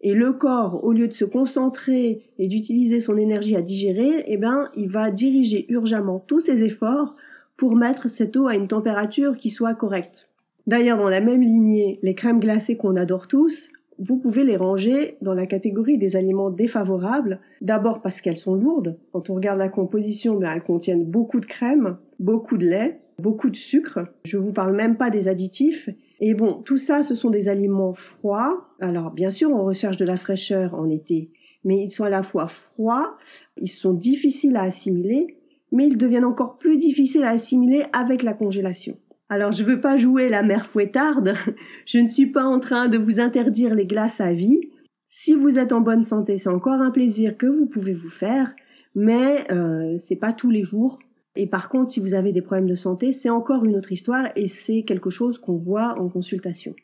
Et 0.00 0.14
le 0.14 0.32
corps, 0.32 0.82
au 0.82 0.92
lieu 0.92 1.06
de 1.06 1.12
se 1.12 1.24
concentrer 1.24 2.24
et 2.38 2.48
d'utiliser 2.48 2.98
son 2.98 3.16
énergie 3.16 3.54
à 3.54 3.62
digérer, 3.62 4.24
eh 4.26 4.36
ben, 4.36 4.68
il 4.74 4.88
va 4.88 5.12
diriger 5.12 5.66
urgemment 5.72 6.18
tous 6.18 6.40
ses 6.40 6.64
efforts 6.64 7.14
pour 7.56 7.76
mettre 7.76 8.08
cette 8.08 8.36
eau 8.36 8.48
à 8.48 8.56
une 8.56 8.66
température 8.66 9.36
qui 9.36 9.50
soit 9.50 9.74
correcte. 9.74 10.28
D'ailleurs, 10.66 10.98
dans 10.98 11.08
la 11.08 11.20
même 11.20 11.42
lignée, 11.42 12.00
les 12.02 12.16
crèmes 12.16 12.40
glacées 12.40 12.76
qu'on 12.76 12.96
adore 12.96 13.28
tous, 13.28 13.70
vous 14.00 14.16
pouvez 14.16 14.42
les 14.42 14.56
ranger 14.56 15.16
dans 15.20 15.34
la 15.34 15.46
catégorie 15.46 15.98
des 15.98 16.16
aliments 16.16 16.50
défavorables. 16.50 17.38
D'abord 17.60 18.02
parce 18.02 18.20
qu'elles 18.20 18.36
sont 18.36 18.56
lourdes. 18.56 18.98
Quand 19.12 19.30
on 19.30 19.34
regarde 19.34 19.60
la 19.60 19.68
composition, 19.68 20.34
ben, 20.34 20.50
elles 20.52 20.64
contiennent 20.64 21.04
beaucoup 21.04 21.38
de 21.38 21.46
crème, 21.46 21.98
beaucoup 22.18 22.56
de 22.56 22.66
lait, 22.66 23.01
beaucoup 23.22 23.48
de 23.48 23.56
sucre. 23.56 24.00
Je 24.24 24.36
vous 24.36 24.52
parle 24.52 24.76
même 24.76 24.96
pas 24.96 25.08
des 25.08 25.28
additifs. 25.28 25.88
Et 26.20 26.34
bon, 26.34 26.62
tout 26.62 26.76
ça, 26.76 27.02
ce 27.02 27.14
sont 27.14 27.30
des 27.30 27.48
aliments 27.48 27.94
froids. 27.94 28.68
Alors, 28.80 29.10
bien 29.10 29.30
sûr, 29.30 29.50
on 29.50 29.64
recherche 29.64 29.96
de 29.96 30.04
la 30.04 30.16
fraîcheur 30.16 30.74
en 30.74 30.90
été, 30.90 31.30
mais 31.64 31.78
ils 31.78 31.90
sont 31.90 32.04
à 32.04 32.10
la 32.10 32.22
fois 32.22 32.46
froids, 32.46 33.16
ils 33.56 33.68
sont 33.68 33.94
difficiles 33.94 34.56
à 34.56 34.62
assimiler, 34.62 35.38
mais 35.70 35.86
ils 35.86 35.96
deviennent 35.96 36.24
encore 36.24 36.58
plus 36.58 36.76
difficiles 36.76 37.24
à 37.24 37.30
assimiler 37.30 37.84
avec 37.92 38.22
la 38.22 38.34
congélation. 38.34 38.98
Alors, 39.28 39.52
je 39.52 39.64
ne 39.64 39.68
veux 39.70 39.80
pas 39.80 39.96
jouer 39.96 40.28
la 40.28 40.42
mère 40.42 40.66
fouettarde, 40.66 41.34
je 41.86 41.98
ne 41.98 42.08
suis 42.08 42.26
pas 42.26 42.44
en 42.44 42.60
train 42.60 42.88
de 42.88 42.98
vous 42.98 43.18
interdire 43.18 43.74
les 43.74 43.86
glaces 43.86 44.20
à 44.20 44.32
vie. 44.32 44.60
Si 45.08 45.34
vous 45.34 45.58
êtes 45.58 45.72
en 45.72 45.80
bonne 45.80 46.02
santé, 46.02 46.36
c'est 46.36 46.48
encore 46.48 46.80
un 46.80 46.90
plaisir 46.90 47.36
que 47.36 47.46
vous 47.46 47.66
pouvez 47.66 47.94
vous 47.94 48.10
faire, 48.10 48.54
mais 48.94 49.50
euh, 49.50 49.96
c'est 49.98 50.16
pas 50.16 50.32
tous 50.32 50.50
les 50.50 50.64
jours. 50.64 50.98
Et 51.36 51.46
par 51.46 51.68
contre, 51.68 51.90
si 51.90 52.00
vous 52.00 52.14
avez 52.14 52.32
des 52.32 52.42
problèmes 52.42 52.68
de 52.68 52.74
santé, 52.74 53.12
c'est 53.12 53.30
encore 53.30 53.64
une 53.64 53.76
autre 53.76 53.92
histoire 53.92 54.28
et 54.36 54.48
c'est 54.48 54.82
quelque 54.82 55.10
chose 55.10 55.38
qu'on 55.38 55.56
voit 55.56 55.98
en 55.98 56.08
consultation. 56.08 56.74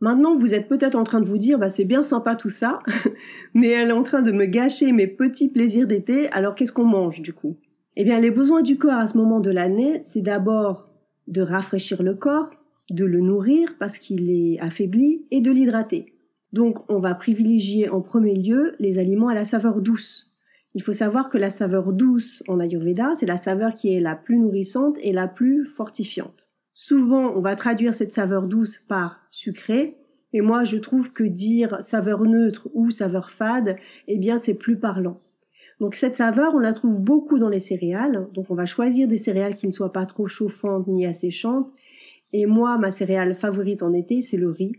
Maintenant, 0.00 0.36
vous 0.36 0.54
êtes 0.54 0.68
peut-être 0.68 0.94
en 0.94 1.04
train 1.04 1.20
de 1.20 1.26
vous 1.26 1.38
dire, 1.38 1.58
bah, 1.58 1.70
c'est 1.70 1.84
bien 1.84 2.04
sympa 2.04 2.36
tout 2.36 2.50
ça, 2.50 2.80
mais 3.54 3.68
elle 3.68 3.88
est 3.88 3.92
en 3.92 4.02
train 4.02 4.22
de 4.22 4.30
me 4.30 4.44
gâcher 4.44 4.92
mes 4.92 5.06
petits 5.06 5.48
plaisirs 5.48 5.86
d'été, 5.86 6.28
alors 6.32 6.54
qu'est-ce 6.54 6.72
qu'on 6.72 6.84
mange 6.84 7.22
du 7.22 7.32
coup? 7.32 7.56
Eh 7.96 8.04
bien, 8.04 8.20
les 8.20 8.30
besoins 8.30 8.62
du 8.62 8.76
corps 8.76 8.92
à 8.92 9.06
ce 9.06 9.16
moment 9.16 9.40
de 9.40 9.50
l'année, 9.50 10.00
c'est 10.02 10.20
d'abord 10.20 10.90
de 11.28 11.40
rafraîchir 11.40 12.02
le 12.02 12.14
corps, 12.14 12.50
de 12.90 13.06
le 13.06 13.20
nourrir 13.20 13.74
parce 13.78 13.98
qu'il 13.98 14.30
est 14.30 14.60
affaibli 14.60 15.24
et 15.30 15.40
de 15.40 15.50
l'hydrater. 15.50 16.12
Donc, 16.52 16.78
on 16.90 17.00
va 17.00 17.14
privilégier 17.14 17.88
en 17.88 18.02
premier 18.02 18.34
lieu 18.34 18.74
les 18.78 18.98
aliments 18.98 19.28
à 19.28 19.34
la 19.34 19.46
saveur 19.46 19.80
douce. 19.80 20.30
Il 20.76 20.82
faut 20.82 20.92
savoir 20.92 21.30
que 21.30 21.38
la 21.38 21.50
saveur 21.50 21.90
douce 21.90 22.42
en 22.48 22.60
Ayurveda, 22.60 23.14
c'est 23.16 23.24
la 23.24 23.38
saveur 23.38 23.74
qui 23.74 23.94
est 23.94 24.00
la 24.00 24.14
plus 24.14 24.36
nourrissante 24.36 24.98
et 25.00 25.10
la 25.10 25.26
plus 25.26 25.64
fortifiante. 25.64 26.50
Souvent, 26.74 27.32
on 27.34 27.40
va 27.40 27.56
traduire 27.56 27.94
cette 27.94 28.12
saveur 28.12 28.46
douce 28.46 28.84
par 28.86 29.22
sucré, 29.30 29.96
et 30.34 30.42
moi, 30.42 30.64
je 30.64 30.76
trouve 30.76 31.14
que 31.14 31.24
dire 31.24 31.82
saveur 31.82 32.24
neutre 32.24 32.68
ou 32.74 32.90
saveur 32.90 33.30
fade, 33.30 33.76
eh 34.06 34.18
bien, 34.18 34.36
c'est 34.36 34.52
plus 34.52 34.76
parlant. 34.78 35.18
Donc 35.80 35.94
cette 35.94 36.14
saveur, 36.14 36.54
on 36.54 36.58
la 36.58 36.74
trouve 36.74 37.00
beaucoup 37.00 37.38
dans 37.38 37.48
les 37.48 37.58
céréales. 37.58 38.28
Donc 38.34 38.50
on 38.50 38.54
va 38.54 38.66
choisir 38.66 39.08
des 39.08 39.16
céréales 39.16 39.54
qui 39.54 39.66
ne 39.66 39.72
soient 39.72 39.94
pas 39.94 40.04
trop 40.04 40.26
chauffantes 40.26 40.88
ni 40.88 41.06
asséchantes. 41.06 41.72
Et 42.34 42.44
moi, 42.44 42.76
ma 42.76 42.90
céréale 42.90 43.34
favorite 43.34 43.82
en 43.82 43.94
été, 43.94 44.20
c'est 44.20 44.36
le 44.36 44.50
riz. 44.50 44.72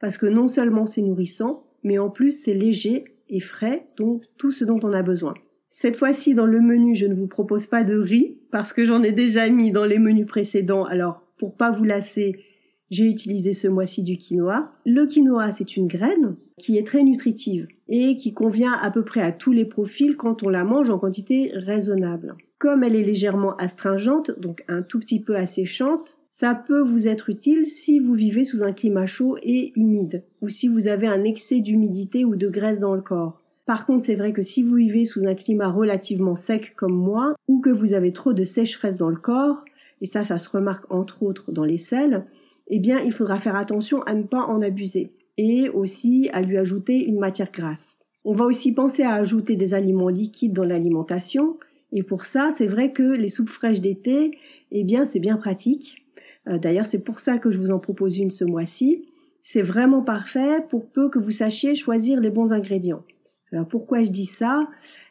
Parce 0.00 0.18
que 0.18 0.26
non 0.26 0.48
seulement 0.48 0.86
c'est 0.86 1.02
nourrissant, 1.02 1.68
mais 1.84 1.98
en 1.98 2.10
plus 2.10 2.32
c'est 2.32 2.54
léger 2.54 3.15
et 3.28 3.40
frais, 3.40 3.86
donc 3.96 4.24
tout 4.38 4.52
ce 4.52 4.64
dont 4.64 4.80
on 4.82 4.92
a 4.92 5.02
besoin. 5.02 5.34
Cette 5.68 5.96
fois-ci, 5.96 6.34
dans 6.34 6.46
le 6.46 6.60
menu, 6.60 6.94
je 6.94 7.06
ne 7.06 7.14
vous 7.14 7.26
propose 7.26 7.66
pas 7.66 7.84
de 7.84 7.96
riz, 7.96 8.38
parce 8.50 8.72
que 8.72 8.84
j'en 8.84 9.02
ai 9.02 9.12
déjà 9.12 9.48
mis 9.48 9.72
dans 9.72 9.84
les 9.84 9.98
menus 9.98 10.26
précédents, 10.26 10.84
alors 10.84 11.22
pour 11.38 11.54
pas 11.54 11.70
vous 11.70 11.84
lasser, 11.84 12.44
j'ai 12.90 13.08
utilisé 13.08 13.52
ce 13.52 13.68
mois-ci 13.68 14.02
du 14.02 14.16
quinoa. 14.16 14.70
Le 14.84 15.06
quinoa, 15.06 15.52
c'est 15.52 15.76
une 15.76 15.88
graine 15.88 16.36
qui 16.58 16.78
est 16.78 16.86
très 16.86 17.02
nutritive 17.02 17.66
et 17.88 18.16
qui 18.16 18.32
convient 18.32 18.72
à 18.72 18.90
peu 18.90 19.04
près 19.04 19.20
à 19.20 19.32
tous 19.32 19.52
les 19.52 19.64
profils 19.64 20.16
quand 20.16 20.42
on 20.42 20.48
la 20.48 20.64
mange 20.64 20.90
en 20.90 20.98
quantité 20.98 21.50
raisonnable. 21.52 22.36
Comme 22.58 22.82
elle 22.82 22.96
est 22.96 23.02
légèrement 23.02 23.54
astringente, 23.56 24.30
donc 24.40 24.64
un 24.68 24.82
tout 24.82 24.98
petit 24.98 25.20
peu 25.20 25.36
asséchante, 25.36 26.16
ça 26.38 26.54
peut 26.54 26.82
vous 26.82 27.08
être 27.08 27.30
utile 27.30 27.66
si 27.66 27.98
vous 27.98 28.12
vivez 28.12 28.44
sous 28.44 28.62
un 28.62 28.74
climat 28.74 29.06
chaud 29.06 29.38
et 29.42 29.72
humide, 29.74 30.22
ou 30.42 30.50
si 30.50 30.68
vous 30.68 30.86
avez 30.86 31.06
un 31.06 31.24
excès 31.24 31.60
d'humidité 31.60 32.26
ou 32.26 32.36
de 32.36 32.50
graisse 32.50 32.78
dans 32.78 32.94
le 32.94 33.00
corps. 33.00 33.40
Par 33.64 33.86
contre, 33.86 34.04
c'est 34.04 34.16
vrai 34.16 34.34
que 34.34 34.42
si 34.42 34.62
vous 34.62 34.74
vivez 34.74 35.06
sous 35.06 35.24
un 35.24 35.34
climat 35.34 35.70
relativement 35.70 36.36
sec 36.36 36.74
comme 36.76 36.94
moi, 36.94 37.36
ou 37.48 37.60
que 37.60 37.70
vous 37.70 37.94
avez 37.94 38.12
trop 38.12 38.34
de 38.34 38.44
sécheresse 38.44 38.98
dans 38.98 39.08
le 39.08 39.16
corps, 39.16 39.64
et 40.02 40.04
ça, 40.04 40.24
ça 40.24 40.38
se 40.38 40.50
remarque 40.50 40.84
entre 40.92 41.22
autres 41.22 41.52
dans 41.52 41.64
les 41.64 41.78
sels, 41.78 42.26
eh 42.68 42.80
bien, 42.80 43.00
il 43.00 43.12
faudra 43.12 43.40
faire 43.40 43.56
attention 43.56 44.02
à 44.02 44.12
ne 44.12 44.24
pas 44.24 44.44
en 44.44 44.60
abuser, 44.60 45.12
et 45.38 45.70
aussi 45.70 46.28
à 46.34 46.42
lui 46.42 46.58
ajouter 46.58 47.02
une 47.02 47.18
matière 47.18 47.50
grasse. 47.50 47.96
On 48.26 48.34
va 48.34 48.44
aussi 48.44 48.72
penser 48.72 49.04
à 49.04 49.14
ajouter 49.14 49.56
des 49.56 49.72
aliments 49.72 50.10
liquides 50.10 50.52
dans 50.52 50.64
l'alimentation, 50.64 51.56
et 51.94 52.02
pour 52.02 52.26
ça, 52.26 52.52
c'est 52.54 52.66
vrai 52.66 52.92
que 52.92 53.14
les 53.14 53.30
soupes 53.30 53.48
fraîches 53.48 53.80
d'été, 53.80 54.32
eh 54.70 54.84
bien, 54.84 55.06
c'est 55.06 55.18
bien 55.18 55.38
pratique. 55.38 56.02
Euh, 56.48 56.58
d'ailleurs, 56.58 56.86
c'est 56.86 57.02
pour 57.02 57.20
ça 57.20 57.38
que 57.38 57.50
je 57.50 57.58
vous 57.58 57.70
en 57.70 57.78
propose 57.78 58.18
une 58.18 58.30
ce 58.30 58.44
mois-ci. 58.44 59.06
C'est 59.42 59.62
vraiment 59.62 60.02
parfait 60.02 60.64
pour 60.70 60.90
peu 60.90 61.08
que 61.08 61.18
vous 61.18 61.30
sachiez 61.30 61.74
choisir 61.74 62.20
les 62.20 62.30
bons 62.30 62.52
ingrédients. 62.52 63.04
Alors 63.52 63.68
pourquoi 63.68 64.02
je 64.02 64.10
dis 64.10 64.26
ça? 64.26 64.68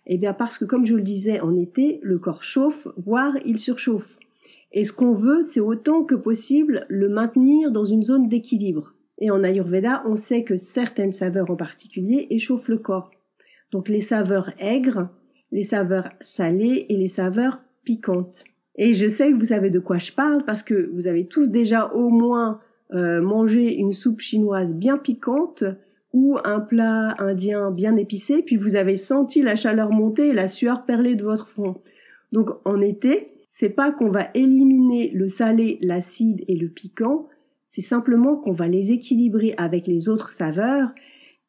Eh 0.08 0.18
bien 0.18 0.34
parce 0.34 0.58
que 0.58 0.65
comme 0.65 0.86
je 0.86 0.96
le 0.96 1.01
disais 1.01 1.39
en 1.39 1.56
été, 1.56 2.00
le 2.04 2.20
corps 2.20 2.44
chauffe, 2.44 2.88
voire 2.98 3.34
il 3.46 3.60
surchauffe. 3.60 4.18
Et 4.74 4.84
ce 4.84 4.92
qu'on 4.92 5.13
veut, 5.13 5.42
c'est 5.42 5.62
autant 5.62 6.04
que 6.04 6.15
possible 6.15 6.86
le 6.89 7.08
maintenir 7.08 7.72
dans 7.72 7.86
une 7.86 8.04
zone 8.04 8.27
d'équilibre. 8.27 8.94
Et 9.20 9.32
en 9.32 9.44
Ayurveda, 9.44 10.04
on 10.06 10.18
sait 10.18 10.44
que 10.44 10.58
certaines 10.58 11.13
saveurs 11.13 11.50
en 11.50 11.56
particulier 11.56 12.27
échauffent 12.30 12.68
le 12.68 12.77
corps. 12.77 13.12
Donc 13.72 13.88
les 13.88 14.01
saveurs 14.01 14.51
aigres, 14.60 15.10
les 15.51 15.63
saveurs 15.63 16.10
salées 16.20 16.86
et 16.89 16.98
les 16.98 17.08
saveurs 17.08 17.62
piquantes. 17.86 18.44
Et 18.77 18.94
je 18.94 19.08
sais 19.08 19.32
que 19.32 19.38
vous 19.38 19.46
savez 19.46 19.70
de 19.70 19.79
quoi 19.79 19.98
je 19.98 20.12
parle 20.12 20.44
parce 20.46 20.63
que 20.63 20.89
vous 20.94 21.08
avez 21.08 21.27
tous 21.27 21.50
déjà 21.50 21.88
au 21.94 22.10
moins 22.10 22.60
euh, 22.94 23.22
mangé 23.22 23.75
une 23.75 23.94
soupe 23.94 24.22
chinoise 24.22 24.75
bien 24.75 24.98
piquante 24.98 25.63
ou 26.13 26.38
un 26.44 26.60
plat 26.60 27.15
indien 27.20 27.72
bien 27.72 27.96
épicé, 27.98 28.41
puis 28.41 28.55
vous 28.55 28.75
avez 28.75 28.96
senti 28.96 29.41
la 29.41 29.55
chaleur 29.55 29.91
monter 29.91 30.29
et 30.29 30.34
la 30.34 30.48
sueur 30.48 30.86
perler 30.86 31.15
de 31.15 31.24
votre 31.24 31.48
front. 31.48 31.82
Donc 32.32 32.50
en 32.65 32.82
été, 32.82 33.32
c'est 33.48 33.70
pas 33.70 33.91
qu'on 33.91 34.10
va 34.10 34.29
éliminer 34.34 35.12
le 35.13 35.29
salé, 35.29 35.77
l'acide 35.82 36.44
et 36.48 36.55
le 36.55 36.70
piquant, 36.70 37.27
c'est 37.70 37.82
simplement 37.82 38.38
qu'on 38.38 38.53
va 38.53 38.67
les 38.67 38.91
équilibrer 38.91 39.53
avec 39.58 39.88
les 39.88 40.08
autres 40.08 40.32
saveurs 40.32 40.89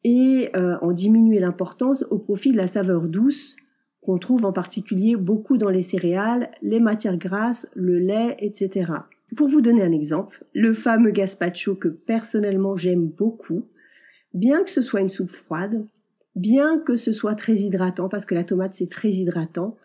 et 0.03 0.49
euh, 0.55 0.77
en 0.81 0.91
diminuer 0.91 1.39
l'importance 1.39 2.05
au 2.09 2.17
profit 2.17 2.51
de 2.51 2.57
la 2.57 2.67
saveur 2.67 3.03
douce 3.03 3.55
trouve 4.17 4.45
en 4.45 4.53
particulier 4.53 5.17
beaucoup 5.17 5.57
dans 5.57 5.69
les 5.69 5.83
céréales, 5.83 6.49
les 6.61 6.79
matières 6.79 7.17
grasses, 7.17 7.67
le 7.75 7.99
lait, 7.99 8.37
etc. 8.39 8.93
Pour 9.35 9.49
vous 9.49 9.59
donner 9.59 9.83
un 9.83 9.91
exemple, 9.91 10.45
le 10.53 10.71
fameux 10.71 11.11
gazpacho 11.11 11.75
que 11.75 11.89
personnellement 11.89 12.77
j'aime 12.77 13.07
beaucoup, 13.07 13.65
bien 14.33 14.63
que 14.63 14.69
ce 14.69 14.81
soit 14.81 15.01
une 15.01 15.09
soupe 15.09 15.29
froide, 15.29 15.85
bien 16.35 16.79
que 16.79 16.95
ce 16.95 17.11
soit 17.11 17.35
très 17.35 17.55
hydratant, 17.55 18.07
parce 18.07 18.25
que 18.25 18.35
la 18.35 18.45
tomate 18.45 18.75
c'est 18.75 18.89
très 18.89 19.09
hydratant, 19.09 19.75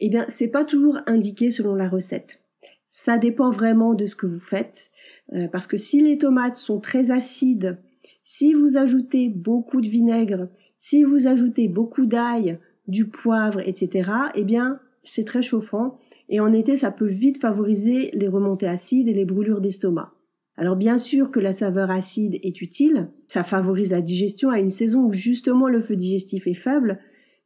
eh 0.00 0.10
bien 0.10 0.26
c'est 0.28 0.48
pas 0.48 0.66
toujours 0.66 0.98
indiqué 1.06 1.50
selon 1.50 1.74
la 1.74 1.88
recette. 1.88 2.42
Ça 2.90 3.16
dépend 3.16 3.50
vraiment 3.50 3.94
de 3.94 4.04
ce 4.04 4.16
que 4.16 4.26
vous 4.26 4.38
faites, 4.38 4.90
euh, 5.32 5.48
parce 5.48 5.66
que 5.66 5.78
si 5.78 6.02
les 6.02 6.18
tomates 6.18 6.56
sont 6.56 6.80
très 6.80 7.10
acides, 7.10 7.78
si 8.24 8.52
vous 8.52 8.76
ajoutez 8.76 9.30
beaucoup 9.30 9.80
de 9.80 9.88
vinaigre, 9.88 10.48
si 10.76 11.02
vous 11.04 11.26
ajoutez 11.26 11.68
beaucoup 11.68 12.04
d'ail, 12.04 12.58
du 12.90 13.08
poivre, 13.08 13.60
etc., 13.60 14.10
eh 14.34 14.44
bien 14.44 14.80
c'est 15.02 15.24
très 15.24 15.42
chauffant 15.42 15.98
et 16.28 16.40
en 16.40 16.52
été 16.52 16.76
ça 16.76 16.90
peut 16.90 17.08
vite 17.08 17.40
favoriser 17.40 18.10
les 18.12 18.28
remontées 18.28 18.68
acides 18.68 19.08
et 19.08 19.14
les 19.14 19.24
brûlures 19.24 19.60
d'estomac. 19.60 20.12
Alors 20.56 20.76
bien 20.76 20.98
sûr 20.98 21.30
que 21.30 21.40
la 21.40 21.52
saveur 21.52 21.90
acide 21.90 22.38
est 22.42 22.60
utile, 22.60 23.08
ça 23.28 23.44
favorise 23.44 23.90
la 23.90 24.02
digestion 24.02 24.50
à 24.50 24.60
une 24.60 24.70
saison 24.70 25.04
où 25.04 25.12
justement 25.12 25.68
le 25.68 25.80
feu 25.80 25.96
digestif 25.96 26.46
est 26.46 26.54
faible, 26.54 26.98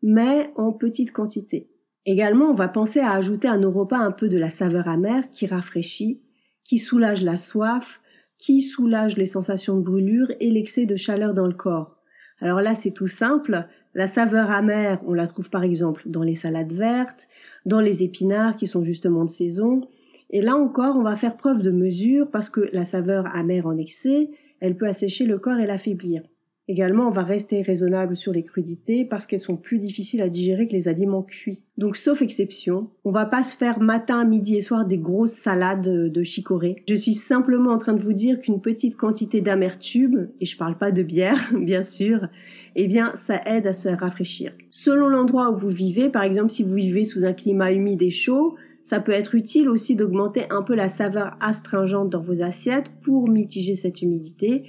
mais 0.03 0.51
en 0.57 0.73
petite 0.73 1.13
quantité. 1.13 1.71
Également, 2.07 2.51
on 2.51 2.55
va 2.55 2.69
penser 2.69 3.01
à 3.01 3.13
ajouter 3.13 3.49
à 3.49 3.57
nos 3.57 3.71
repas 3.71 3.99
un 3.99 4.13
peu 4.13 4.29
de 4.29 4.37
la 4.37 4.51
saveur 4.51 4.89
amère 4.89 5.31
qui 5.31 5.47
rafraîchit, 5.47 6.21
qui 6.63 6.79
soulage 6.79 7.23
la 7.23 7.39
soif, 7.39 8.03
qui 8.39 8.61
soulage 8.61 9.17
les 9.17 9.27
sensations 9.27 9.77
de 9.77 9.83
brûlure 9.83 10.31
et 10.41 10.51
l'excès 10.51 10.85
de 10.85 10.97
chaleur 10.97 11.33
dans 11.33 11.47
le 11.47 11.55
corps. 11.55 11.97
Alors 12.41 12.61
là, 12.61 12.75
c'est 12.77 12.91
tout 12.91 13.07
simple. 13.07 13.67
La 13.95 14.09
saveur 14.09 14.51
amère, 14.51 15.01
on 15.07 15.15
la 15.15 15.27
trouve 15.27 15.51
par 15.51 15.63
exemple 15.63 16.03
dans 16.07 16.23
les 16.23 16.35
salades 16.35 16.73
vertes, 16.73 17.29
dans 17.65 17.81
les 17.81 18.03
épinards 18.03 18.57
qui 18.57 18.67
sont 18.67 18.85
justement 18.85 19.25
de 19.25 19.31
saison, 19.31 19.83
et 20.31 20.41
là 20.41 20.57
encore, 20.57 20.97
on 20.97 21.03
va 21.03 21.15
faire 21.15 21.37
preuve 21.37 21.63
de 21.63 21.71
mesure 21.71 22.29
parce 22.31 22.51
que 22.51 22.69
la 22.73 22.85
saveur 22.85 23.25
amère 23.35 23.67
en 23.67 23.77
excès, 23.77 24.31
elle 24.61 24.77
peut 24.77 24.89
assécher 24.89 25.27
le 25.27 25.39
corps 25.39 25.59
et 25.59 25.67
l'affaiblir. 25.67 26.23
Également, 26.67 27.09
on 27.09 27.11
va 27.11 27.23
rester 27.23 27.61
raisonnable 27.61 28.17
sur 28.17 28.33
les 28.33 28.43
crudités 28.43 29.05
parce 29.05 29.27
qu'elles 29.27 29.39
sont 29.39 29.57
plus 29.57 29.79
difficiles 29.79 30.23
à 30.23 30.31
digérer 30.31 30.67
que 30.67 30.73
les 30.73 30.89
aliments 30.89 31.23
cuits. 31.23 31.63
Donc, 31.77 31.99
sauf 31.99 32.23
exception, 32.23 32.89
on 33.05 33.11
va 33.11 33.27
pas 33.27 33.45
se 33.45 33.55
faire 33.55 33.81
matin, 33.81 34.25
midi 34.25 34.57
et 34.57 34.63
soir 34.63 34.87
des 34.87 34.97
grosses 34.97 35.35
salades 35.35 36.11
de 36.11 36.23
chicorée. 36.23 36.83
Je 36.89 36.95
suis 36.95 37.13
simplement 37.13 37.73
en 37.73 37.79
train 37.79 37.93
de 37.93 38.03
vous 38.03 38.15
dire 38.15 38.41
qu'une 38.41 38.63
petite 38.63 38.97
quantité 38.97 39.43
d'amertume, 39.43 40.29
et 40.41 40.47
je 40.47 40.57
parle 40.57 40.79
pas 40.79 40.91
de 40.91 41.03
bière, 41.03 41.53
bien 41.61 41.83
sûr, 41.83 42.29
eh 42.77 42.87
bien, 42.87 43.13
ça 43.15 43.43
aide 43.45 43.67
à 43.67 43.75
se 43.75 43.91
rafraîchir. 43.91 44.53
Selon 44.71 45.09
l'endroit 45.09 45.51
où 45.51 45.59
vous 45.59 45.69
vivez, 45.69 46.09
par 46.09 46.23
exemple, 46.23 46.51
si 46.51 46.63
vous 46.63 46.75
vivez 46.75 47.05
sous 47.05 47.27
un 47.27 47.35
climat 47.35 47.73
humide 47.73 48.01
et 48.01 48.11
chaud, 48.11 48.57
ça 48.85 49.01
peut 49.01 49.13
être 49.13 49.35
utile 49.35 49.69
aussi 49.69 49.97
d'augmenter 49.97 50.45
un 50.51 50.63
peu 50.63 50.75
la 50.75 50.91
saveur 50.91 51.37
astringente 51.41 52.11
dans 52.11 52.21
vos 52.21 52.43
assiettes 52.43 52.91
pour 53.03 53.29
mitiger 53.29 53.75
cette 53.75 54.03
humidité, 54.03 54.65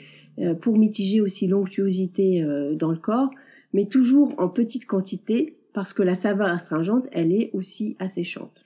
pour 0.62 0.78
mitiger 0.78 1.22
aussi 1.22 1.48
l'onctuosité 1.48 2.44
euh, 2.44 2.76
dans 2.76 2.92
le 2.92 2.98
corps, 2.98 3.30
mais 3.74 3.86
toujours 3.86 4.34
en 4.38 4.50
petite 4.50 4.86
quantité 4.86 5.58
parce 5.74 5.94
que 5.94 6.04
la 6.04 6.16
saveur 6.16 6.48
astringente, 6.48 7.06
elle 7.12 7.34
est 7.34 7.52
aussi 7.54 7.96
asséchante. 8.00 8.66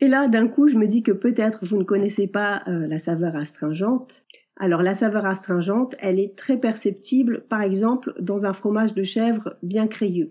Et 0.00 0.08
là, 0.08 0.26
d'un 0.26 0.48
coup, 0.48 0.68
je 0.68 0.76
me 0.76 0.86
dis 0.86 1.02
que 1.02 1.12
peut-être 1.12 1.64
vous 1.64 1.76
ne 1.76 1.84
connaissez 1.84 2.26
pas 2.26 2.62
euh, 2.66 2.86
la 2.86 2.98
saveur 2.98 3.36
astringente. 3.36 4.24
Alors 4.58 4.82
la 4.82 4.94
saveur 4.94 5.26
astringente, 5.26 5.96
elle 6.00 6.18
est 6.18 6.34
très 6.36 6.58
perceptible, 6.58 7.44
par 7.48 7.60
exemple, 7.60 8.14
dans 8.20 8.46
un 8.46 8.52
fromage 8.52 8.94
de 8.94 9.02
chèvre 9.02 9.56
bien 9.62 9.86
crayeux. 9.86 10.30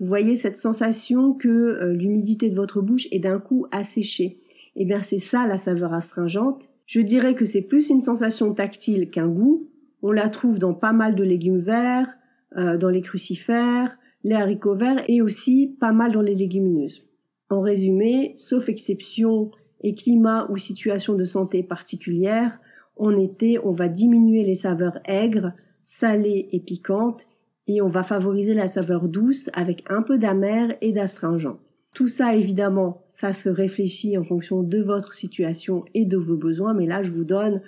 Vous 0.00 0.06
voyez 0.06 0.36
cette 0.36 0.56
sensation 0.56 1.32
que 1.32 1.48
euh, 1.48 1.92
l'humidité 1.92 2.50
de 2.50 2.56
votre 2.56 2.82
bouche 2.82 3.06
est 3.12 3.20
d'un 3.20 3.38
coup 3.38 3.66
asséchée. 3.70 4.40
Eh 4.76 4.84
bien 4.84 5.02
c'est 5.02 5.20
ça 5.20 5.46
la 5.46 5.58
saveur 5.58 5.94
astringente. 5.94 6.68
Je 6.86 7.00
dirais 7.00 7.34
que 7.34 7.44
c'est 7.44 7.62
plus 7.62 7.90
une 7.90 8.00
sensation 8.00 8.52
tactile 8.52 9.08
qu'un 9.08 9.28
goût. 9.28 9.68
On 10.06 10.12
la 10.12 10.28
trouve 10.28 10.58
dans 10.58 10.74
pas 10.74 10.92
mal 10.92 11.14
de 11.14 11.24
légumes 11.24 11.62
verts, 11.62 12.12
euh, 12.58 12.76
dans 12.76 12.90
les 12.90 13.00
crucifères, 13.00 13.96
les 14.22 14.34
haricots 14.34 14.76
verts 14.76 15.02
et 15.08 15.22
aussi 15.22 15.78
pas 15.80 15.92
mal 15.92 16.12
dans 16.12 16.20
les 16.20 16.34
légumineuses. 16.34 17.06
En 17.48 17.62
résumé, 17.62 18.34
sauf 18.36 18.68
exception 18.68 19.50
et 19.80 19.94
climat 19.94 20.46
ou 20.50 20.58
situation 20.58 21.14
de 21.14 21.24
santé 21.24 21.62
particulière, 21.62 22.60
en 22.96 23.16
été, 23.16 23.58
on 23.64 23.72
va 23.72 23.88
diminuer 23.88 24.44
les 24.44 24.56
saveurs 24.56 24.98
aigres, 25.06 25.52
salées 25.84 26.50
et 26.52 26.60
piquantes 26.60 27.26
et 27.66 27.80
on 27.80 27.88
va 27.88 28.02
favoriser 28.02 28.52
la 28.52 28.68
saveur 28.68 29.08
douce 29.08 29.48
avec 29.54 29.84
un 29.88 30.02
peu 30.02 30.18
d'amer 30.18 30.76
et 30.82 30.92
d'astringent. 30.92 31.56
Tout 31.94 32.08
ça, 32.08 32.34
évidemment, 32.34 33.06
ça 33.08 33.32
se 33.32 33.48
réfléchit 33.48 34.18
en 34.18 34.24
fonction 34.24 34.62
de 34.62 34.82
votre 34.82 35.14
situation 35.14 35.86
et 35.94 36.04
de 36.04 36.18
vos 36.18 36.36
besoins, 36.36 36.74
mais 36.74 36.86
là, 36.86 37.02
je 37.02 37.10
vous 37.10 37.24
donne 37.24 37.62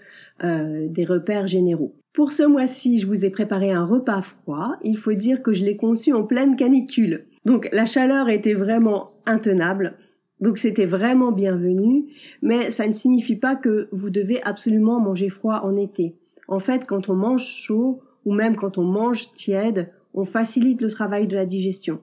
euh, 0.45 0.87
des 0.90 1.07
repères 1.07 1.47
généraux. 1.47 1.95
Pour 2.16 2.32
ce 2.32 2.44
mois-ci, 2.44 2.99
je 2.99 3.06
vous 3.06 3.26
ai 3.26 3.30
préparé 3.30 3.73
un 3.73 3.85
repas 3.85 4.23
froid. 4.23 4.76
Il 4.82 4.96
faut 4.96 5.12
dire 5.12 5.42
que 5.42 5.52
je 5.52 5.62
l'ai 5.62 5.76
conçu 5.76 6.14
en 6.14 6.23
pleine 6.23 6.56
canicule. 6.56 7.26
Donc 7.44 7.68
la 7.73 7.85
chaleur 7.85 8.30
était 8.30 8.54
vraiment 8.54 9.11
intenable. 9.26 9.99
Donc 10.40 10.56
c'était 10.56 10.87
vraiment 10.87 11.30
bienvenu, 11.30 12.06
mais 12.40 12.70
ça 12.70 12.87
ne 12.87 12.92
signifie 12.92 13.37
pas 13.37 13.54
que 13.54 13.90
vous 13.92 14.08
devez 14.08 14.42
absolument 14.44 14.99
manger 14.99 15.28
froid 15.28 15.61
en 15.62 15.76
été. 15.76 16.14
En 16.49 16.58
fait, 16.58 16.87
quand 16.87 17.11
on 17.11 17.14
mange 17.14 17.44
chaud 17.44 18.00
ou 18.25 18.32
même 18.32 18.56
quand 18.56 18.78
on 18.78 18.85
mange 18.85 19.35
tiède, 19.35 19.90
on 20.14 20.25
facilite 20.25 20.80
le 20.80 20.88
travail 20.88 21.26
de 21.26 21.35
la 21.35 21.44
digestion. 21.44 22.00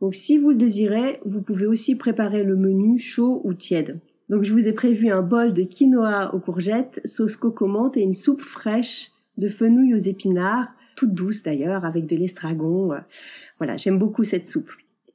Donc 0.00 0.14
si 0.14 0.38
vous 0.38 0.50
le 0.50 0.56
désirez, 0.56 1.18
vous 1.24 1.42
pouvez 1.42 1.66
aussi 1.66 1.96
préparer 1.96 2.44
le 2.44 2.54
menu 2.54 3.00
chaud 3.00 3.40
ou 3.42 3.54
tiède. 3.54 3.98
Donc 4.28 4.44
je 4.44 4.52
vous 4.52 4.68
ai 4.68 4.72
prévu 4.72 5.10
un 5.10 5.22
bol 5.22 5.52
de 5.52 5.62
quinoa 5.62 6.32
aux 6.32 6.38
courgettes, 6.38 7.00
sauce 7.04 7.34
cocomante 7.34 7.96
et 7.96 8.02
une 8.02 8.14
soupe 8.14 8.42
fraîche 8.42 9.10
de 9.38 9.48
fenouil 9.48 9.94
aux 9.94 9.98
épinards, 9.98 10.68
toute 10.96 11.14
douce 11.14 11.42
d'ailleurs, 11.42 11.84
avec 11.84 12.06
de 12.06 12.16
l'estragon. 12.16 12.90
Voilà, 13.58 13.76
j'aime 13.76 13.98
beaucoup 13.98 14.24
cette 14.24 14.46
soupe. 14.46 14.70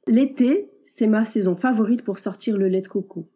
L'été, 0.06 0.70
c'est 0.82 1.06
ma 1.06 1.24
saison 1.24 1.56
favorite 1.56 2.02
pour 2.02 2.18
sortir 2.18 2.58
le 2.58 2.68
lait 2.68 2.82
de 2.82 2.88
coco. 2.88 3.30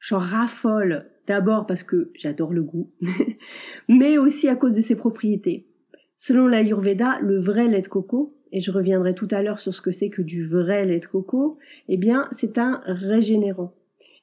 J'en 0.00 0.18
raffole 0.18 1.06
d'abord 1.26 1.66
parce 1.66 1.82
que 1.82 2.10
j'adore 2.14 2.52
le 2.52 2.62
goût, 2.62 2.90
mais 3.88 4.18
aussi 4.18 4.48
à 4.48 4.56
cause 4.56 4.74
de 4.74 4.80
ses 4.80 4.96
propriétés. 4.96 5.68
Selon 6.16 6.46
l'Ayurveda, 6.46 7.18
le 7.20 7.40
vrai 7.40 7.68
lait 7.68 7.82
de 7.82 7.88
coco, 7.88 8.36
et 8.52 8.60
je 8.60 8.70
reviendrai 8.70 9.14
tout 9.14 9.28
à 9.30 9.42
l'heure 9.42 9.60
sur 9.60 9.72
ce 9.72 9.80
que 9.80 9.92
c'est 9.92 10.10
que 10.10 10.22
du 10.22 10.44
vrai 10.44 10.84
lait 10.84 11.00
de 11.00 11.06
coco, 11.06 11.58
eh 11.88 11.96
bien, 11.96 12.28
c'est 12.32 12.58
un 12.58 12.82
régénérant. 12.84 13.74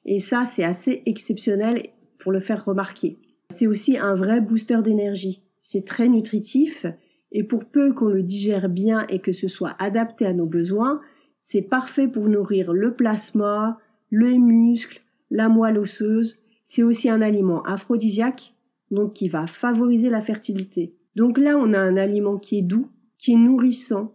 Et 0.04 0.20
ça, 0.20 0.46
c'est 0.46 0.64
assez 0.64 1.02
exceptionnel 1.06 1.82
pour 2.18 2.32
le 2.32 2.40
faire 2.40 2.64
remarquer. 2.64 3.18
C'est 3.50 3.66
aussi 3.66 3.98
un 3.98 4.14
vrai 4.14 4.40
booster 4.40 4.78
d'énergie. 4.82 5.42
C'est 5.62 5.84
très 5.84 6.08
nutritif, 6.08 6.86
et 7.32 7.44
pour 7.44 7.64
peu 7.64 7.92
qu'on 7.92 8.08
le 8.08 8.22
digère 8.22 8.68
bien 8.68 9.06
et 9.08 9.20
que 9.20 9.32
ce 9.32 9.48
soit 9.48 9.76
adapté 9.78 10.26
à 10.26 10.32
nos 10.32 10.46
besoins, 10.46 11.00
c'est 11.40 11.62
parfait 11.62 12.08
pour 12.08 12.28
nourrir 12.28 12.72
le 12.72 12.94
plasma, 12.94 13.78
les 14.10 14.38
muscles, 14.38 15.02
la 15.30 15.48
moelle 15.48 15.78
osseuse. 15.78 16.38
C'est 16.64 16.82
aussi 16.82 17.08
un 17.08 17.22
aliment 17.22 17.62
aphrodisiaque, 17.62 18.54
donc 18.90 19.14
qui 19.14 19.28
va 19.28 19.46
favoriser 19.46 20.10
la 20.10 20.20
fertilité. 20.20 20.94
Donc 21.16 21.38
là, 21.38 21.56
on 21.58 21.72
a 21.72 21.78
un 21.78 21.96
aliment 21.96 22.38
qui 22.38 22.58
est 22.58 22.62
doux, 22.62 22.88
qui 23.18 23.32
est 23.32 23.36
nourrissant, 23.36 24.14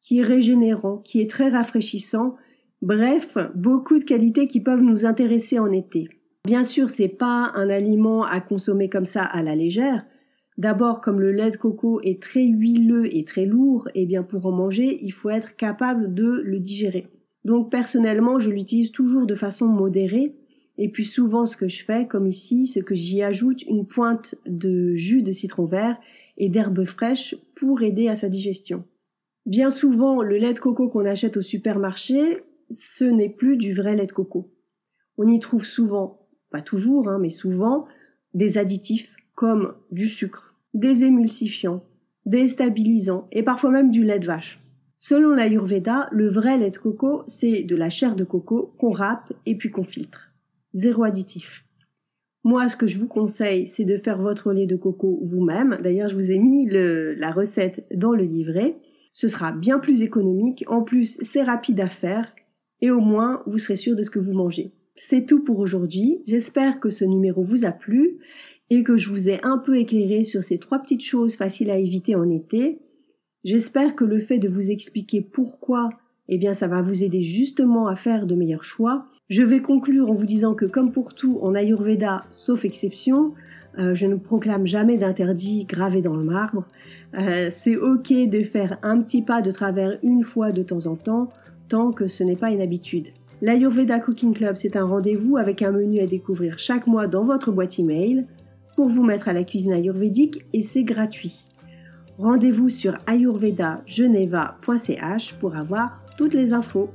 qui 0.00 0.18
est 0.18 0.22
régénérant, 0.22 0.98
qui 0.98 1.20
est 1.20 1.30
très 1.30 1.48
rafraîchissant. 1.48 2.36
Bref, 2.82 3.36
beaucoup 3.54 3.98
de 3.98 4.04
qualités 4.04 4.46
qui 4.46 4.60
peuvent 4.60 4.82
nous 4.82 5.04
intéresser 5.04 5.58
en 5.58 5.72
été. 5.72 6.08
Bien 6.44 6.62
sûr, 6.62 6.90
c'est 6.90 7.08
pas 7.08 7.50
un 7.54 7.68
aliment 7.70 8.22
à 8.22 8.40
consommer 8.40 8.88
comme 8.88 9.06
ça 9.06 9.24
à 9.24 9.42
la 9.42 9.56
légère. 9.56 10.06
D'abord, 10.58 11.02
comme 11.02 11.20
le 11.20 11.32
lait 11.32 11.50
de 11.50 11.56
coco 11.56 12.00
est 12.02 12.22
très 12.22 12.44
huileux 12.44 13.14
et 13.14 13.24
très 13.24 13.44
lourd, 13.44 13.88
et 13.88 14.02
eh 14.02 14.06
bien 14.06 14.22
pour 14.22 14.46
en 14.46 14.52
manger, 14.52 14.98
il 15.02 15.12
faut 15.12 15.28
être 15.28 15.54
capable 15.56 16.14
de 16.14 16.40
le 16.42 16.58
digérer. 16.60 17.08
Donc 17.44 17.70
personnellement, 17.70 18.38
je 18.38 18.50
l'utilise 18.50 18.90
toujours 18.90 19.26
de 19.26 19.34
façon 19.34 19.66
modérée. 19.66 20.34
Et 20.78 20.88
puis 20.90 21.04
souvent, 21.04 21.46
ce 21.46 21.56
que 21.56 21.68
je 21.68 21.84
fais, 21.84 22.06
comme 22.06 22.26
ici, 22.26 22.66
c'est 22.66 22.82
que 22.82 22.94
j'y 22.94 23.22
ajoute 23.22 23.62
une 23.62 23.86
pointe 23.86 24.34
de 24.46 24.94
jus 24.94 25.22
de 25.22 25.32
citron 25.32 25.66
vert 25.66 25.98
et 26.38 26.48
d'herbes 26.48 26.84
fraîches 26.84 27.36
pour 27.54 27.82
aider 27.82 28.08
à 28.08 28.16
sa 28.16 28.28
digestion. 28.28 28.84
Bien 29.44 29.70
souvent, 29.70 30.22
le 30.22 30.38
lait 30.38 30.54
de 30.54 30.58
coco 30.58 30.88
qu'on 30.88 31.04
achète 31.04 31.36
au 31.36 31.42
supermarché, 31.42 32.42
ce 32.72 33.04
n'est 33.04 33.28
plus 33.28 33.56
du 33.56 33.72
vrai 33.72 33.94
lait 33.94 34.06
de 34.06 34.12
coco. 34.12 34.50
On 35.18 35.28
y 35.28 35.38
trouve 35.38 35.64
souvent, 35.64 36.26
pas 36.50 36.62
toujours, 36.62 37.08
hein, 37.08 37.18
mais 37.20 37.30
souvent, 37.30 37.86
des 38.34 38.58
additifs 38.58 39.14
comme 39.36 39.74
du 39.92 40.08
sucre, 40.08 40.56
des 40.74 41.04
émulsifiants, 41.04 41.84
des 42.24 42.48
stabilisants 42.48 43.28
et 43.30 43.44
parfois 43.44 43.70
même 43.70 43.92
du 43.92 44.02
lait 44.02 44.18
de 44.18 44.26
vache. 44.26 44.60
Selon 44.98 45.30
l'Ayurveda, 45.30 46.08
le 46.10 46.28
vrai 46.28 46.56
lait 46.58 46.70
de 46.70 46.78
coco, 46.78 47.22
c'est 47.28 47.62
de 47.62 47.76
la 47.76 47.90
chair 47.90 48.16
de 48.16 48.24
coco 48.24 48.74
qu'on 48.78 48.90
râpe 48.90 49.32
et 49.44 49.56
puis 49.56 49.70
qu'on 49.70 49.84
filtre. 49.84 50.32
Zéro 50.72 51.04
additif. 51.04 51.64
Moi, 52.44 52.68
ce 52.68 52.76
que 52.76 52.86
je 52.86 52.98
vous 52.98 53.08
conseille, 53.08 53.66
c'est 53.68 53.84
de 53.84 53.96
faire 53.96 54.20
votre 54.22 54.52
lait 54.52 54.66
de 54.66 54.76
coco 54.76 55.20
vous-même. 55.22 55.78
D'ailleurs, 55.82 56.08
je 56.08 56.14
vous 56.14 56.30
ai 56.30 56.38
mis 56.38 56.66
la 56.70 57.30
recette 57.30 57.86
dans 57.94 58.12
le 58.12 58.24
livret. 58.24 58.76
Ce 59.12 59.28
sera 59.28 59.52
bien 59.52 59.78
plus 59.78 60.02
économique. 60.02 60.64
En 60.68 60.82
plus, 60.82 61.18
c'est 61.22 61.42
rapide 61.42 61.80
à 61.80 61.88
faire. 61.88 62.34
Et 62.80 62.90
au 62.90 63.00
moins, 63.00 63.42
vous 63.46 63.58
serez 63.58 63.76
sûr 63.76 63.96
de 63.96 64.02
ce 64.02 64.10
que 64.10 64.18
vous 64.18 64.32
mangez. 64.32 64.72
C'est 64.94 65.26
tout 65.26 65.44
pour 65.44 65.58
aujourd'hui. 65.58 66.22
J'espère 66.26 66.80
que 66.80 66.88
ce 66.88 67.04
numéro 67.04 67.42
vous 67.42 67.66
a 67.66 67.72
plu 67.72 68.18
et 68.70 68.82
que 68.82 68.96
je 68.96 69.10
vous 69.10 69.28
ai 69.28 69.40
un 69.42 69.58
peu 69.58 69.76
éclairé 69.76 70.24
sur 70.24 70.42
ces 70.42 70.58
trois 70.58 70.78
petites 70.78 71.04
choses 71.04 71.36
faciles 71.36 71.70
à 71.70 71.78
éviter 71.78 72.14
en 72.14 72.28
été. 72.30 72.78
J'espère 73.44 73.94
que 73.94 74.04
le 74.04 74.20
fait 74.20 74.38
de 74.38 74.48
vous 74.48 74.70
expliquer 74.70 75.20
pourquoi, 75.20 75.90
eh 76.28 76.38
bien, 76.38 76.52
ça 76.52 76.66
va 76.66 76.82
vous 76.82 77.02
aider 77.02 77.22
justement 77.22 77.86
à 77.86 77.94
faire 77.94 78.26
de 78.26 78.34
meilleurs 78.34 78.64
choix. 78.64 79.06
Je 79.28 79.42
vais 79.42 79.60
conclure 79.60 80.10
en 80.10 80.14
vous 80.14 80.26
disant 80.26 80.54
que 80.54 80.66
comme 80.66 80.92
pour 80.92 81.14
tout 81.14 81.38
en 81.42 81.54
Ayurveda, 81.54 82.24
sauf 82.30 82.64
exception, 82.64 83.34
euh, 83.78 83.94
je 83.94 84.06
ne 84.06 84.16
proclame 84.16 84.66
jamais 84.66 84.96
d'interdit 84.96 85.64
gravé 85.64 86.00
dans 86.00 86.16
le 86.16 86.24
marbre. 86.24 86.66
Euh, 87.14 87.48
c'est 87.50 87.76
ok 87.76 88.12
de 88.28 88.42
faire 88.42 88.78
un 88.82 89.00
petit 89.00 89.22
pas 89.22 89.42
de 89.42 89.50
travers 89.50 89.98
une 90.02 90.24
fois 90.24 90.50
de 90.50 90.62
temps 90.62 90.86
en 90.86 90.96
temps, 90.96 91.28
tant 91.68 91.90
que 91.90 92.08
ce 92.08 92.24
n'est 92.24 92.36
pas 92.36 92.50
une 92.50 92.60
habitude. 92.60 93.08
L'Ayurveda 93.42 94.00
Cooking 94.00 94.32
Club, 94.32 94.56
c'est 94.56 94.76
un 94.76 94.86
rendez-vous 94.86 95.36
avec 95.36 95.60
un 95.60 95.70
menu 95.70 96.00
à 96.00 96.06
découvrir 96.06 96.58
chaque 96.58 96.86
mois 96.86 97.06
dans 97.06 97.24
votre 97.24 97.52
boîte 97.52 97.78
email 97.78 98.24
pour 98.76 98.88
vous 98.88 99.02
mettre 99.02 99.26
à 99.28 99.32
la 99.32 99.42
cuisine 99.42 99.72
ayurvédique 99.72 100.44
et 100.52 100.62
c'est 100.62 100.84
gratuit. 100.84 101.40
Rendez-vous 102.18 102.70
sur 102.70 102.96
ayurvedageneva.ch 103.06 105.34
pour 105.34 105.54
avoir 105.56 106.00
toutes 106.16 106.32
les 106.34 106.52
infos. 106.52 106.90